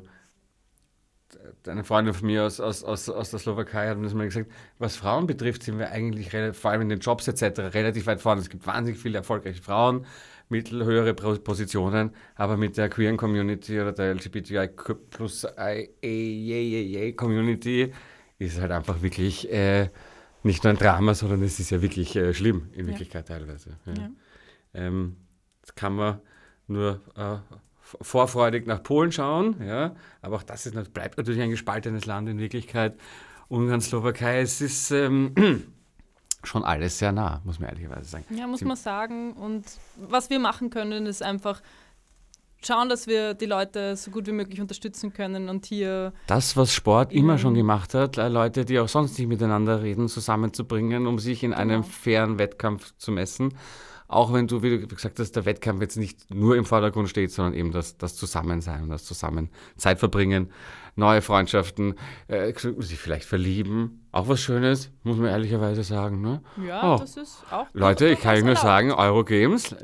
[1.66, 5.26] eine Freundin von mir aus, aus, aus, aus der Slowakei hat mir gesagt, was Frauen
[5.26, 7.74] betrifft, sind wir eigentlich vor allem in den Jobs etc.
[7.74, 8.40] relativ weit vorne.
[8.40, 10.06] Es gibt wahnsinnig viele erfolgreiche Frauen,
[10.48, 14.68] mittelhöhere Positionen, aber mit der queeren Community oder der LGBTI
[15.10, 15.46] plus
[17.16, 17.92] Community
[18.38, 19.90] ist es halt einfach wirklich äh,
[20.42, 23.36] nicht nur ein Drama, sondern es ist ja wirklich äh, schlimm in Wirklichkeit ja.
[23.36, 23.76] teilweise.
[23.86, 23.92] Ja.
[23.92, 24.10] Ja.
[24.74, 25.16] Ähm,
[25.60, 26.20] das kann man
[26.66, 27.36] nur äh,
[28.00, 32.38] vorfreudig nach Polen schauen, ja, aber auch das ist, bleibt natürlich ein gespaltenes Land in
[32.38, 32.98] Wirklichkeit.
[33.48, 35.34] Ungarn, Slowakei, es ist ähm,
[36.44, 38.24] schon alles sehr nah, muss man ehrlicherweise sagen.
[38.30, 39.32] Ja, muss man sagen.
[39.32, 39.64] Und
[39.96, 41.60] was wir machen können, ist einfach
[42.64, 46.12] schauen, dass wir die Leute so gut wie möglich unterstützen können und hier.
[46.26, 50.08] Das, was Sport immer schon gemacht hat, äh, Leute, die auch sonst nicht miteinander reden,
[50.08, 51.60] zusammenzubringen, um sich in genau.
[51.60, 53.54] einem fairen Wettkampf zu messen
[54.10, 57.30] auch wenn du, wie du gesagt hast, der Wettkampf jetzt nicht nur im Vordergrund steht,
[57.30, 60.50] sondern eben das, das Zusammensein und das Zusammen Zeit verbringen,
[60.96, 61.94] neue Freundschaften,
[62.26, 63.99] äh, sich vielleicht verlieben.
[64.12, 66.20] Auch was Schönes, muss man ehrlicherweise sagen.
[66.20, 66.42] Ne?
[66.66, 66.98] Ja, oh.
[66.98, 67.66] das ist auch.
[67.72, 69.76] Leute, ich kann euch nur sagen, Eurogames,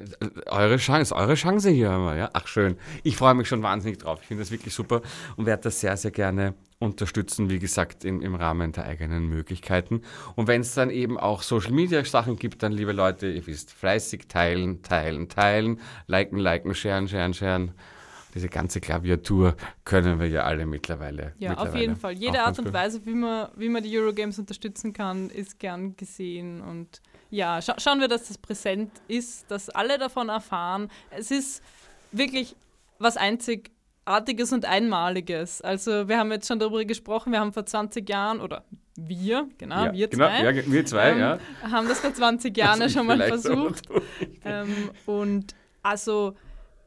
[0.46, 2.16] eure Chance, eure Chance hier immer.
[2.16, 2.30] Ja?
[2.32, 2.76] Ach schön.
[3.04, 4.18] Ich freue mich schon wahnsinnig drauf.
[4.22, 5.00] Ich finde das wirklich super
[5.36, 10.02] und werde das sehr, sehr gerne unterstützen, wie gesagt, in, im Rahmen der eigenen Möglichkeiten.
[10.34, 13.72] Und wenn es dann eben auch Social Media Sachen gibt, dann, liebe Leute, ihr wisst,
[13.72, 17.72] fleißig teilen, teilen, teilen, liken, liken, sharen, sharen, sharen.
[18.37, 21.32] Diese ganze Klaviatur können wir ja alle mittlerweile.
[21.39, 22.12] Ja, mittlerweile auf jeden Fall.
[22.12, 26.61] Jede Art und Weise, wie man, wie man die Eurogames unterstützen kann, ist gern gesehen.
[26.61, 30.91] Und ja, scha schauen wir, dass das präsent ist, dass alle davon erfahren.
[31.11, 31.62] Es ist
[32.12, 32.55] wirklich
[32.99, 33.70] was einzig
[34.05, 35.61] Artiges und Einmaliges.
[35.62, 38.64] Also wir haben jetzt schon darüber gesprochen, wir haben vor 20 Jahren, oder
[38.97, 41.39] wir, genau, ja, wir genau, zwei, ja, wir zwei ähm, ja.
[41.62, 43.89] haben das vor 20 Jahren ja schon mal versucht.
[44.45, 46.37] Ähm, und also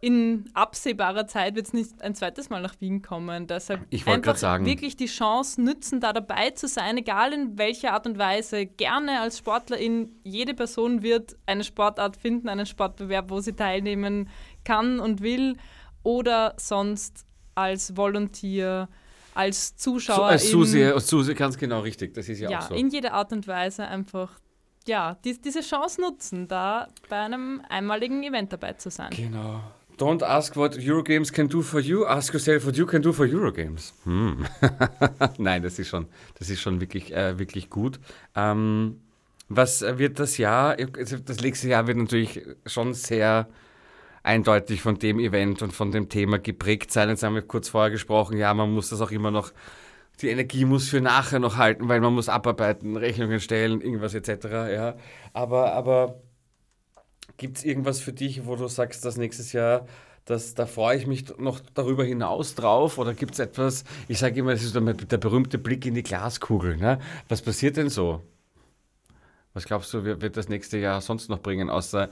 [0.02, 3.48] in absehbarer Zeit wird es nicht ein zweites Mal nach Wien kommen.
[3.48, 4.66] Deshalb ich einfach sagen.
[4.66, 8.66] wirklich die Chance nützen, da dabei zu sein, egal in welcher Art und Weise.
[8.66, 14.30] Gerne als Sportlerin, jede Person wird eine Sportart finden, einen Sportbewerb, wo sie teilnehmen
[14.64, 15.58] kann und will
[16.04, 17.26] oder sonst
[17.56, 18.88] als Volunteer,
[19.34, 20.16] als Zuschauer.
[20.16, 22.74] So, als Zuseher, Zuseher, ganz genau richtig, das ist ja, ja auch so.
[22.74, 24.40] in jeder Art und Weise einfach
[24.88, 29.10] ja, die, diese Chance nutzen, da bei einem einmaligen Event dabei zu sein.
[29.12, 29.62] Genau.
[30.00, 33.26] Don't ask what Eurogames can do for you, ask yourself what you can do for
[33.26, 33.94] Eurogames.
[34.06, 34.46] Hm.
[35.38, 38.00] Nein, das ist schon, das ist schon wirklich, äh, wirklich gut.
[38.34, 39.02] Ähm,
[39.50, 43.50] was wird das Jahr, also das nächste Jahr wird natürlich schon sehr
[44.24, 47.10] eindeutig von dem Event und von dem Thema geprägt sein.
[47.10, 49.52] Jetzt haben wir kurz vorher gesprochen, ja, man muss das auch immer noch,
[50.22, 54.46] die Energie muss für nachher noch halten, weil man muss abarbeiten, Rechnungen stellen, irgendwas etc.
[54.72, 54.96] Ja.
[55.34, 56.22] Aber, aber
[57.40, 59.88] gibt es irgendwas für dich, wo du sagst, dass nächstes Jahr
[60.26, 63.00] das, da freue ich mich noch darüber hinaus drauf?
[63.00, 66.78] Oder gibt es etwas, ich sage immer, das ist der berühmte Blick in die Glaskugel.
[66.78, 67.00] Ne?
[67.28, 68.22] Was passiert denn so?
[69.56, 72.10] Was glaubst du, wird das nächste Jahr sonst noch bringen, außer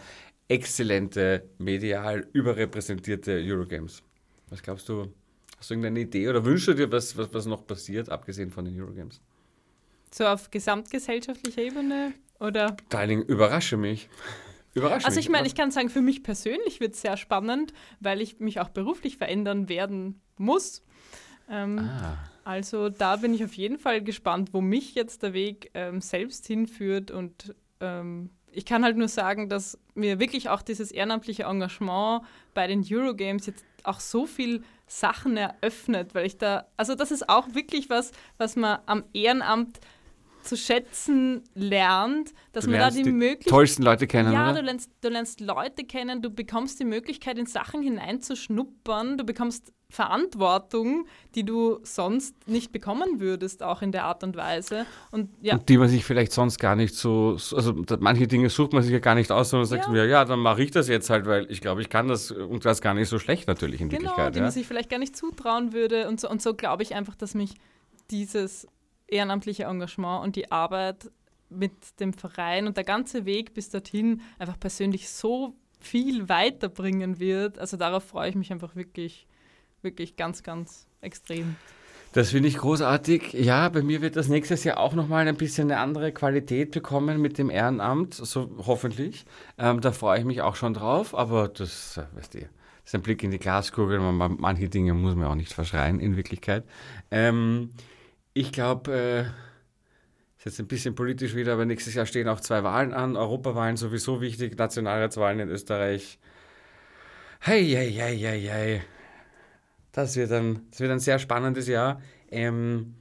[0.47, 4.01] exzellente, medial überrepräsentierte Eurogames?
[4.49, 5.13] Was glaubst du?
[5.59, 8.65] Hast du irgendeine Idee oder wünschst du dir, was, was, was noch passiert, abgesehen von
[8.65, 9.21] den Eurogames?
[10.11, 12.13] So auf gesamtgesellschaftlicher Ebene?
[12.39, 12.77] Oder?
[12.89, 14.09] Darling, überrasche mich.
[14.77, 18.21] Überrasche Also ich meine, ich kann sagen, für mich persönlich wird es sehr spannend, weil
[18.21, 20.83] ich mich auch beruflich verändern werden muss.
[21.49, 22.17] Ähm, Ah.
[22.43, 26.47] Also da bin ich auf jeden Fall gespannt, wo mich jetzt der Weg ähm, selbst
[26.47, 27.11] hinführt.
[27.11, 32.23] Und ähm, ich kann halt nur sagen, dass mir wirklich auch dieses ehrenamtliche Engagement
[32.53, 37.27] bei den Eurogames jetzt auch so viel Sachen eröffnet, weil ich da, also das ist
[37.27, 39.79] auch wirklich was, was man am Ehrenamt
[40.47, 44.59] zu schätzen lernt, dass Du man da die, die Möglichkeit tollsten Leute kennen, ja, oder?
[44.59, 49.73] du lernst, du lernst Leute kennen, du bekommst die Möglichkeit, in Sachen hineinzuschnuppern, du bekommst
[49.89, 54.85] Verantwortung, die du sonst nicht bekommen würdest, auch in der Art und Weise.
[55.11, 58.49] Und ja, Und die man sich vielleicht sonst gar nicht so, so- also manche Dinge
[58.49, 59.91] sucht man sich ja gar nicht aus, sondern sagt Ja.
[59.91, 62.65] mir, ja, dann mache ich das jetzt halt, weil ich glaube, ich kann das und
[62.65, 64.35] das gar nicht so schlecht natürlich in genau, Wirklichkeit.
[64.35, 64.43] die Ja?
[64.43, 66.07] man sich vielleicht gar nicht zutrauen würde.
[66.09, 67.53] Und so, und so glaube ich einfach, dass mich
[68.11, 68.67] dieses
[69.07, 71.09] ehrenamtliche Engagement und die Arbeit
[71.49, 77.59] mit dem Verein und der ganze Weg bis dorthin einfach persönlich so viel weiterbringen wird.
[77.59, 79.27] Also darauf freue ich mich einfach wirklich,
[79.81, 81.55] wirklich ganz, ganz extrem.
[82.13, 83.33] Das finde ich großartig.
[83.33, 87.21] Ja, bei mir wird das nächstes Jahr auch nochmal ein bisschen eine andere Qualität bekommen
[87.21, 89.25] mit dem Ehrenamt, so hoffentlich.
[89.57, 92.39] Ähm, da freue ich mich auch schon drauf, aber das, äh, weißt du,
[92.85, 93.99] ist ein Blick in die Glaskugel.
[93.99, 96.63] Man, man, manche Dinge muss man auch nicht verschreien in Wirklichkeit.
[97.11, 97.71] Ähm,
[98.37, 99.21] ich glaube, äh,
[100.37, 103.17] ist jetzt ein bisschen politisch wieder, aber nächstes Jahr stehen auch zwei Wahlen an.
[103.17, 106.19] Europawahlen sowieso wichtig, Nationalratswahlen in Österreich.
[107.43, 108.83] Hei, hei, hei, hei, hei.
[109.91, 111.99] Das wird ein, das wird ein sehr spannendes Jahr.
[112.29, 112.93] Ähm,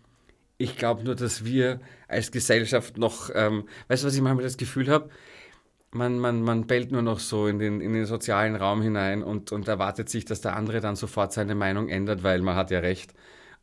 [0.57, 4.57] ich glaube nur, dass wir als Gesellschaft noch, ähm, weißt du, was ich manchmal das
[4.57, 5.11] Gefühl habe?
[5.91, 9.53] Man, man, man bellt nur noch so in den, in den sozialen Raum hinein und,
[9.53, 12.79] und erwartet sich, dass der andere dann sofort seine Meinung ändert, weil man hat ja
[12.79, 13.13] recht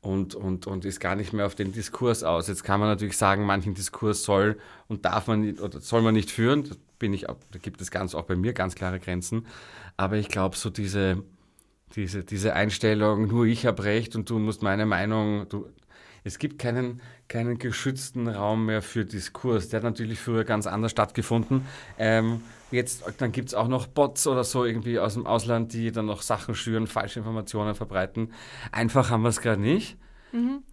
[0.03, 2.49] und, und, und ist gar nicht mehr auf den Diskurs aus.
[2.49, 4.57] Jetzt kann man natürlich sagen, manchen Diskurs soll
[4.89, 6.65] und darf man nicht, oder soll man nicht führen.
[6.65, 9.47] Da, bin ich, da gibt es ganz auch bei mir ganz klare Grenzen.
[9.95, 11.23] Aber ich glaube, so diese,
[11.95, 15.67] diese, diese Einstellung, nur ich habe recht und du musst meine Meinung, du,
[16.25, 19.69] es gibt keinen, keinen geschützten Raum mehr für Diskurs.
[19.69, 21.65] Der hat natürlich früher ganz anders stattgefunden.
[21.97, 22.41] Ähm,
[22.73, 26.05] jetzt, dann gibt es auch noch Bots oder so irgendwie aus dem Ausland, die dann
[26.07, 28.31] noch Sachen schüren, falsche Informationen verbreiten.
[28.71, 29.97] Einfach haben wir es gerade nicht.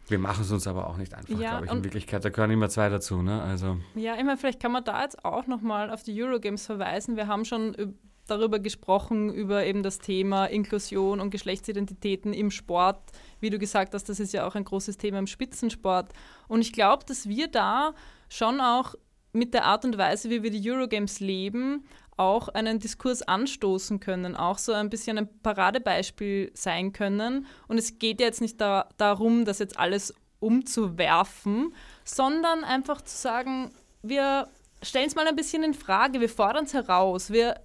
[0.09, 1.73] Wir machen es uns aber auch nicht einfach, Ja, glaube ich.
[1.73, 3.21] In Wirklichkeit, da gehören immer zwei dazu.
[3.21, 3.43] Ne?
[3.43, 7.17] Also, Ja, ich meine, vielleicht kann man da jetzt auch nochmal auf die Eurogames verweisen.
[7.17, 7.93] Wir haben schon üb-
[8.27, 13.01] darüber gesprochen, über eben das Thema Inklusion und Geschlechtsidentitäten im Sport.
[13.41, 16.11] Wie du gesagt hast, das ist ja auch ein großes Thema im Spitzensport.
[16.49, 17.93] Und ich glaube, dass wir da
[18.31, 18.95] schon auch
[19.33, 21.85] mit der Art und Weise, wie wir die Eurogames leben,
[22.17, 27.47] auch einen Diskurs anstoßen können, auch so ein bisschen ein Paradebeispiel sein können.
[27.67, 31.75] Und es geht ja jetzt nicht da, darum, das jetzt alles umzuwerfen,
[32.05, 33.71] sondern einfach zu sagen,
[34.03, 34.49] wir
[34.83, 37.61] stellen es mal ein bisschen in Frage, wir fordern es heraus, wir,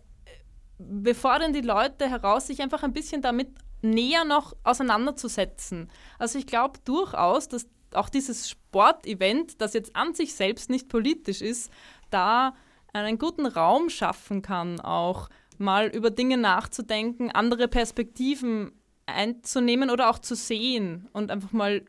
[0.78, 3.50] wir fordern die Leute heraus, sich einfach ein bisschen damit
[3.82, 5.90] näher noch auseinanderzusetzen.
[6.20, 11.42] Also ich glaube durchaus, dass auch dieses Sportevent, das jetzt an sich selbst nicht politisch
[11.42, 11.72] ist,
[12.10, 12.54] da
[12.92, 18.74] einen guten Raum schaffen kann, auch mal über Dinge nachzudenken, andere Perspektiven
[19.06, 21.86] einzunehmen oder auch zu sehen und einfach mal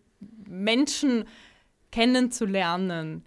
[0.49, 1.25] Menschen
[1.91, 3.25] kennenzulernen,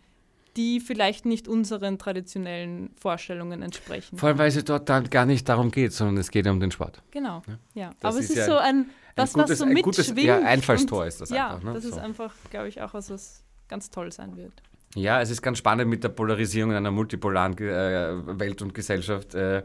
[0.56, 4.18] die vielleicht nicht unseren traditionellen Vorstellungen entsprechen.
[4.18, 6.60] vor allem, weil es dort dann gar nicht darum geht, sondern es geht ja um
[6.62, 7.02] den Sport.
[7.12, 7.42] Genau,
[7.74, 7.92] ja.
[8.00, 10.28] Das Aber ist es ist ja so ein, was, gutes- was so ein gutes, mitschwingt.
[10.28, 11.74] ja, Einfallstor und- ist das ja, einfach, ne?
[11.74, 12.00] das ist So.
[12.00, 14.54] einfach, glaube ich, auch was, was ganz toll sein wird.
[14.96, 19.36] Ja, es ist ganz spannend mit der Polarisierung in einer multipolaren äh, Welt und Gesellschaft,
[19.36, 19.64] äh,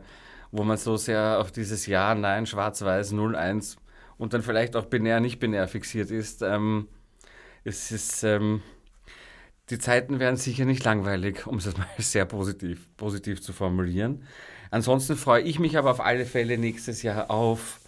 [0.53, 3.77] wo man so sehr auf dieses Ja, Nein, Schwarz-Weiß, 0-1
[4.19, 6.43] und dann vielleicht auch binär, nicht binär fixiert ist.
[6.43, 6.89] Ähm,
[7.65, 8.63] es ist, ähm,
[9.71, 14.25] die Zeiten werden sicher nicht langweilig, um es mal sehr positiv, positiv zu formulieren.
[14.71, 17.81] Ansonsten freue ich mich aber auf alle Fälle nächstes Jahr auf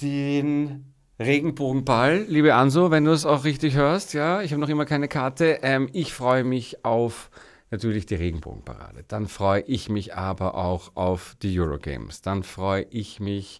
[0.00, 0.89] den
[1.20, 5.06] Regenbogenball, liebe Anso, wenn du es auch richtig hörst, ja, ich habe noch immer keine
[5.06, 5.58] Karte.
[5.60, 7.30] Ähm, ich freue mich auf
[7.70, 9.04] natürlich die Regenbogenparade.
[9.06, 12.22] Dann freue ich mich aber auch auf die Eurogames.
[12.22, 13.58] Dann freue ich mich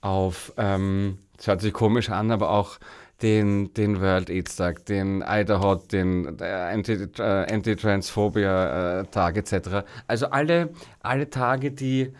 [0.00, 2.80] auf, ähm, das hört sich komisch an, aber auch
[3.22, 9.86] den, den World AIDS Tag, den Idaho, den äh, Anti-Transphobia äh, etc.
[10.08, 10.70] Also alle,
[11.04, 12.12] alle Tage, die,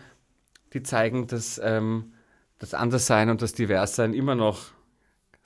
[0.71, 2.13] die zeigen, dass ähm,
[2.57, 4.76] das Anderssein und das Diverssein immer noch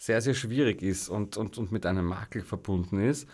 [0.01, 3.29] sehr, sehr schwierig ist und, und, und mit einem Makel verbunden ist.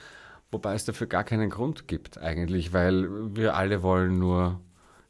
[0.52, 4.60] Wobei es dafür gar keinen Grund gibt eigentlich, weil wir alle wollen nur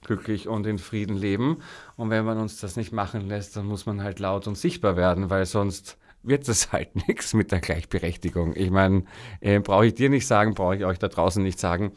[0.04, 1.58] glücklich und in Frieden leben.
[1.96, 4.98] Und wenn man uns das nicht machen lässt, dann muss man halt laut und sichtbar
[4.98, 8.56] werden, weil sonst wird es halt nichts mit der Gleichberechtigung.
[8.56, 9.06] Ich meine,
[9.40, 11.92] äh, brauche ich dir nicht sagen, brauche ich euch da draußen nicht sagen.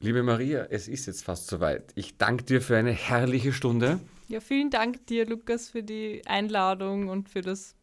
[0.00, 1.92] Liebe Maria, es ist jetzt fast soweit.
[1.96, 4.00] Ich danke dir für eine herrliche Stunde.
[4.28, 7.73] Ja, vielen Dank dir, Lukas, für die Einladung und für das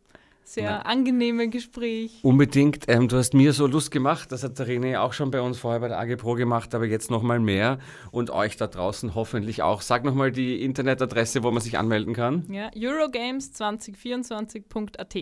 [0.43, 0.81] sehr Nein.
[0.81, 2.19] angenehme Gespräch.
[2.23, 2.85] Unbedingt.
[2.87, 4.31] Ähm, du hast mir so Lust gemacht.
[4.31, 6.85] Das hat der René auch schon bei uns vorher bei der AG Pro gemacht, aber
[6.85, 7.79] jetzt nochmal mehr.
[8.11, 9.81] Und euch da draußen hoffentlich auch.
[9.81, 12.45] Sag nochmal die Internetadresse, wo man sich anmelden kann.
[12.51, 15.17] Ja, Eurogames2024.at.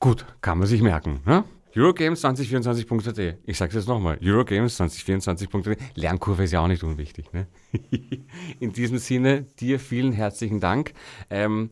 [0.00, 1.20] Gut, kann man sich merken.
[1.24, 1.44] Ne?
[1.74, 3.38] Eurogames2024.at.
[3.44, 4.16] Ich sage es jetzt nochmal.
[4.18, 5.96] Eurogames2024.at.
[5.96, 7.32] Lernkurve ist ja auch nicht unwichtig.
[7.32, 7.48] Ne?
[8.60, 10.92] In diesem Sinne, dir vielen herzlichen Dank.
[11.30, 11.70] Ähm,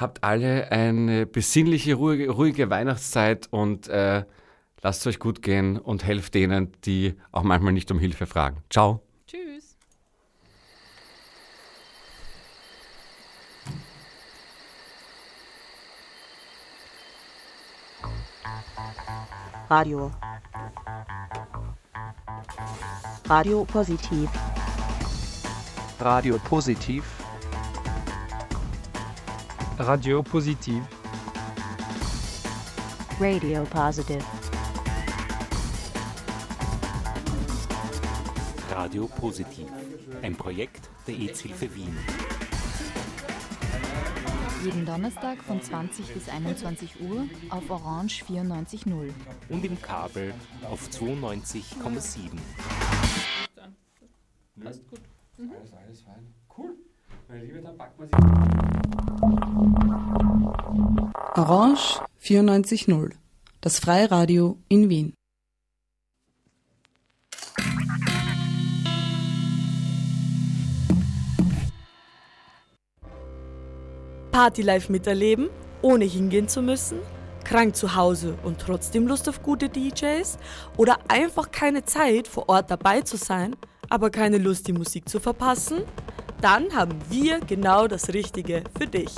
[0.00, 4.24] habt alle eine besinnliche, ruhige, ruhige Weihnachtszeit und äh,
[4.82, 8.62] lasst es euch gut gehen und helft denen, die auch manchmal nicht um Hilfe fragen.
[8.70, 9.02] Ciao.
[9.26, 9.76] Tschüss.
[19.68, 20.10] Radio.
[23.28, 24.30] Radio Positiv.
[26.00, 27.17] Radio Positiv.
[29.78, 30.82] Radio Positiv.
[33.20, 34.24] Radio Positive.
[38.72, 39.68] Radio Positiv.
[40.22, 41.96] Ein Projekt der EZ-Hilfe Wien.
[44.64, 49.10] Jeden Donnerstag von 20 bis 21 Uhr auf Orange 94.0.
[49.48, 50.34] Und im Kabel
[50.68, 52.30] auf 92,7.
[61.78, 63.12] Orange 94.0,
[63.60, 65.14] das Freiradio in Wien.
[74.32, 75.48] Party live miterleben,
[75.82, 76.98] ohne hingehen zu müssen?
[77.44, 80.38] Krank zu Hause und trotzdem Lust auf gute DJs?
[80.76, 83.56] Oder einfach keine Zeit, vor Ort dabei zu sein,
[83.88, 85.82] aber keine Lust, die Musik zu verpassen?
[86.40, 89.14] Dann haben wir genau das Richtige für dich.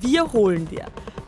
[0.00, 0.86] Wir holen dir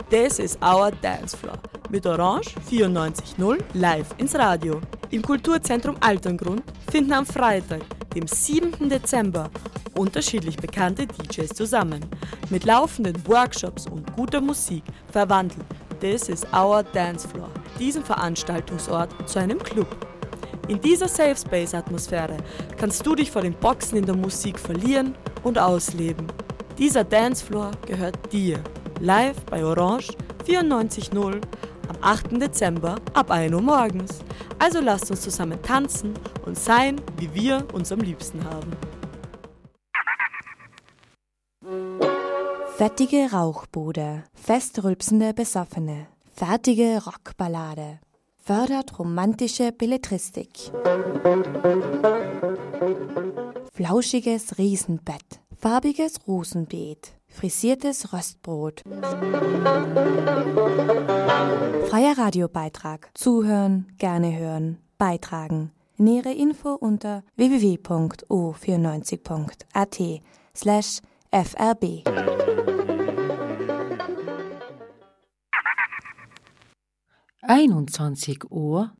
[0.08, 1.58] This is our Dance Floor
[1.90, 4.80] mit Orange 94.0 live ins Radio.
[5.10, 7.82] Im Kulturzentrum Alterngrund finden am Freitag,
[8.14, 8.88] dem 7.
[8.88, 9.50] Dezember,
[9.96, 12.04] unterschiedlich bekannte DJs zusammen.
[12.50, 15.66] Mit laufenden Workshops und guter Musik verwandelt
[15.98, 17.50] This is our Dance Floor
[17.80, 19.88] diesen Veranstaltungsort zu einem Club.
[20.68, 22.36] In dieser Safe Space Atmosphäre
[22.76, 26.28] kannst du dich vor den Boxen in der Musik verlieren und ausleben.
[26.78, 28.62] Dieser Dancefloor gehört dir.
[29.00, 30.16] Live bei Orange
[30.46, 31.40] 94.0
[31.88, 32.40] am 8.
[32.40, 34.20] Dezember ab 1 Uhr morgens.
[34.58, 36.14] Also lasst uns zusammen tanzen
[36.46, 38.72] und sein, wie wir uns am liebsten haben.
[42.76, 48.00] Fettige Rauchbude, festrülpsende Besoffene, fertige Rockballade,
[48.38, 50.70] fördert romantische Belletristik.
[53.72, 58.82] Flauschiges Riesenbett, farbiges Rosenbeet, frisiertes Röstbrot.
[61.88, 63.10] Freier Radiobeitrag.
[63.14, 65.70] Zuhören, gerne hören, beitragen.
[65.98, 70.22] Nähere Info unter www.o94.at
[70.54, 71.00] slash
[71.32, 72.02] frb.
[77.42, 78.92] Einundzwanzig Uhr,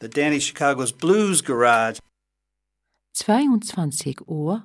[0.00, 1.98] The Danny Chicago's Blues Garage.
[3.12, 4.64] 22 Uhr,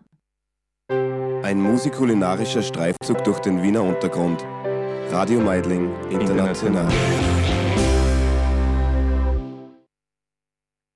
[0.90, 4.42] Ein musikulinarischer Streifzug durch den Wiener Untergrund.
[5.12, 6.88] Radio Meidling International.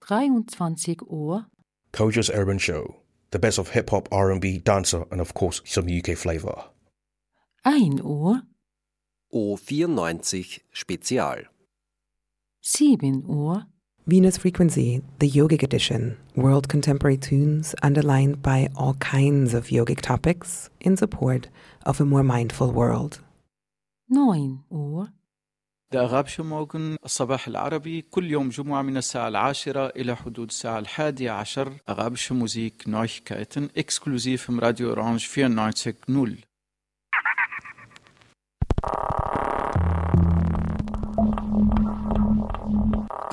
[0.02, 1.46] 23 Uhr,
[1.92, 2.96] Koja's Urban Show.
[3.32, 6.72] The best of hip hop, R&B, dancer, and of course some UK flavor.
[7.64, 8.42] 1 Uhr,
[9.32, 11.46] O94 Spezial.
[12.62, 13.68] 7 Uhr,
[14.09, 20.69] Venus Frequency, the yogic edition, world contemporary tunes underlined by all kinds of yogic topics
[20.81, 21.49] in support
[21.87, 23.21] of a more mindful world.
[24.13, 25.09] 9 Uhr
[25.93, 31.31] ده أغابش موغن الصباح العربي كل يوم جمعة من الساعة العاشرة إلى حدود الساعة الحادية
[31.31, 36.45] عشر أغابش موزيك Neuigkeiten exklusiv im Radio Orange 94.0